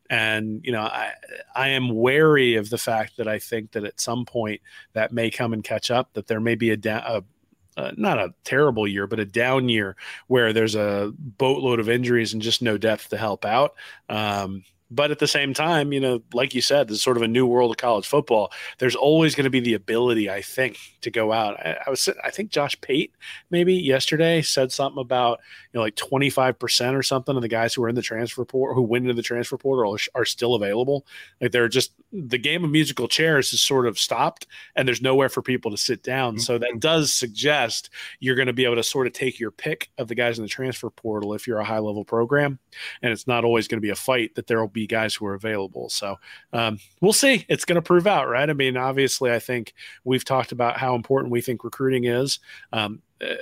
[0.10, 1.14] And you know, I
[1.56, 4.62] I am wary of the fact that I think that at some point
[4.94, 6.14] that may come and catch up.
[6.14, 7.24] That there may be a, da- a
[7.78, 9.96] uh, not a terrible year, but a down year
[10.28, 13.76] where there's a boatload of injuries and just no depth to help out.
[14.10, 14.64] Um,
[14.94, 17.28] but at the same time, you know, like you said, this is sort of a
[17.28, 18.52] new world of college football.
[18.78, 21.60] There's always going to be the ability, I think, to go out.
[21.60, 23.14] I, I, was, I think Josh Pate
[23.50, 25.40] maybe yesterday said something about,
[25.72, 28.76] you know, like 25% or something of the guys who are in the transfer portal,
[28.76, 31.08] who went into the transfer portal are, are still available.
[31.42, 35.30] Like they're just, the game of musical chairs is sort of stopped and there's nowhere
[35.30, 36.34] for people to sit down.
[36.34, 36.42] Mm-hmm.
[36.42, 37.90] So that does suggest
[38.20, 40.44] you're going to be able to sort of take your pick of the guys in
[40.44, 42.60] the transfer portal if you're a high level program.
[43.02, 45.26] And it's not always going to be a fight that there will be guys who
[45.26, 45.90] are available.
[45.90, 46.20] So
[46.52, 47.46] um, we'll see.
[47.50, 48.50] It's going to prove out, right?
[48.50, 49.74] I mean, obviously, I think
[50.04, 52.40] we've talked about how important we think recruiting is.
[52.72, 53.36] Um, uh,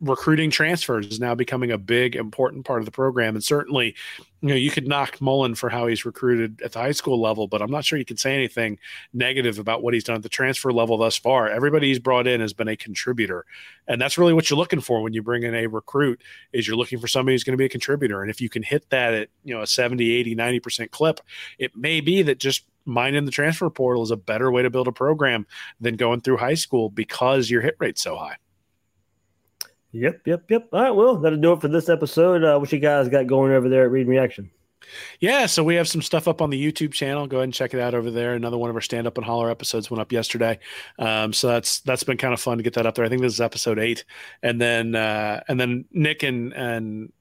[0.00, 3.34] recruiting transfers is now becoming a big important part of the program.
[3.34, 3.94] And certainly
[4.40, 7.48] you know you could knock mullen for how he's recruited at the high school level
[7.48, 8.78] but i'm not sure you can say anything
[9.12, 11.48] negative about what he's done at the transfer level thus far.
[11.48, 13.44] Everybody he's brought in has been a contributor.
[13.86, 16.22] And that's really what you're looking for when you bring in a recruit
[16.52, 18.22] is you're looking for somebody who's going to be a contributor.
[18.22, 21.20] And if you can hit that at you know a 70 80 90% clip
[21.58, 24.88] it may be that just mining the transfer portal is a better way to build
[24.88, 25.46] a program
[25.80, 28.36] than going through high school because your hit rate's so high
[29.92, 30.68] Yep, yep, yep.
[30.72, 32.44] All right, well, that'll do it for this episode.
[32.44, 34.50] Uh, what you guys got going over there at Read Reaction?
[35.20, 37.26] Yeah, so we have some stuff up on the YouTube channel.
[37.26, 38.34] Go ahead and check it out over there.
[38.34, 40.58] Another one of our stand up and holler episodes went up yesterday,
[40.98, 43.04] um, so that's that's been kind of fun to get that up there.
[43.04, 44.04] I think this is episode eight,
[44.42, 47.12] and then uh, and then Nick and and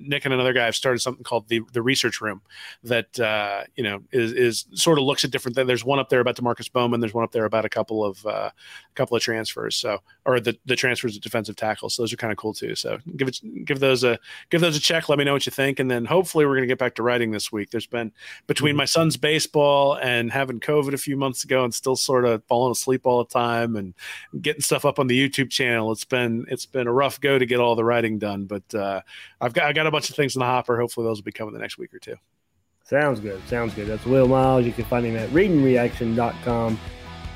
[0.00, 2.42] Nick and another guy have started something called the the research room
[2.84, 5.66] that uh, you know is is sort of looks at different things.
[5.66, 7.00] There's one up there about Demarkcus Bowman.
[7.00, 9.76] There's one up there about a couple of uh, a couple of transfers.
[9.76, 11.94] So or the the transfers of defensive tackles.
[11.94, 12.74] So those are kind of cool too.
[12.74, 14.18] So give it give those a
[14.50, 15.08] give those a check.
[15.08, 17.30] Let me know what you think, and then hopefully we're gonna get back to writing
[17.30, 17.70] this week.
[17.70, 18.12] There's been
[18.46, 18.78] between mm-hmm.
[18.78, 22.72] my son's baseball and having COVID a few months ago, and still sort of falling
[22.72, 23.94] asleep all the time and
[24.40, 25.90] getting stuff up on the YouTube channel.
[25.92, 29.00] It's been it's been a rough go to get all the writing done, but uh,
[29.40, 30.78] I've got I got a bunch of things in the hopper.
[30.80, 32.16] Hopefully, those will be coming the next week or two.
[32.84, 33.40] Sounds good.
[33.48, 33.86] Sounds good.
[33.86, 34.66] That's Will Miles.
[34.66, 36.78] You can find him at readingreaction.com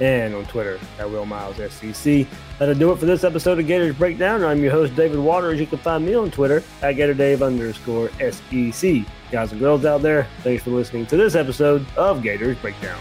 [0.01, 2.26] and on Twitter at Will Miles SEC.
[2.59, 4.44] That'll do it for this episode of Gators Breakdown.
[4.44, 5.59] I'm your host, David Waters.
[5.59, 9.05] You can find me on Twitter at GatorDave underscore SEC.
[9.30, 13.01] Guys and girls out there, thanks for listening to this episode of Gators Breakdown.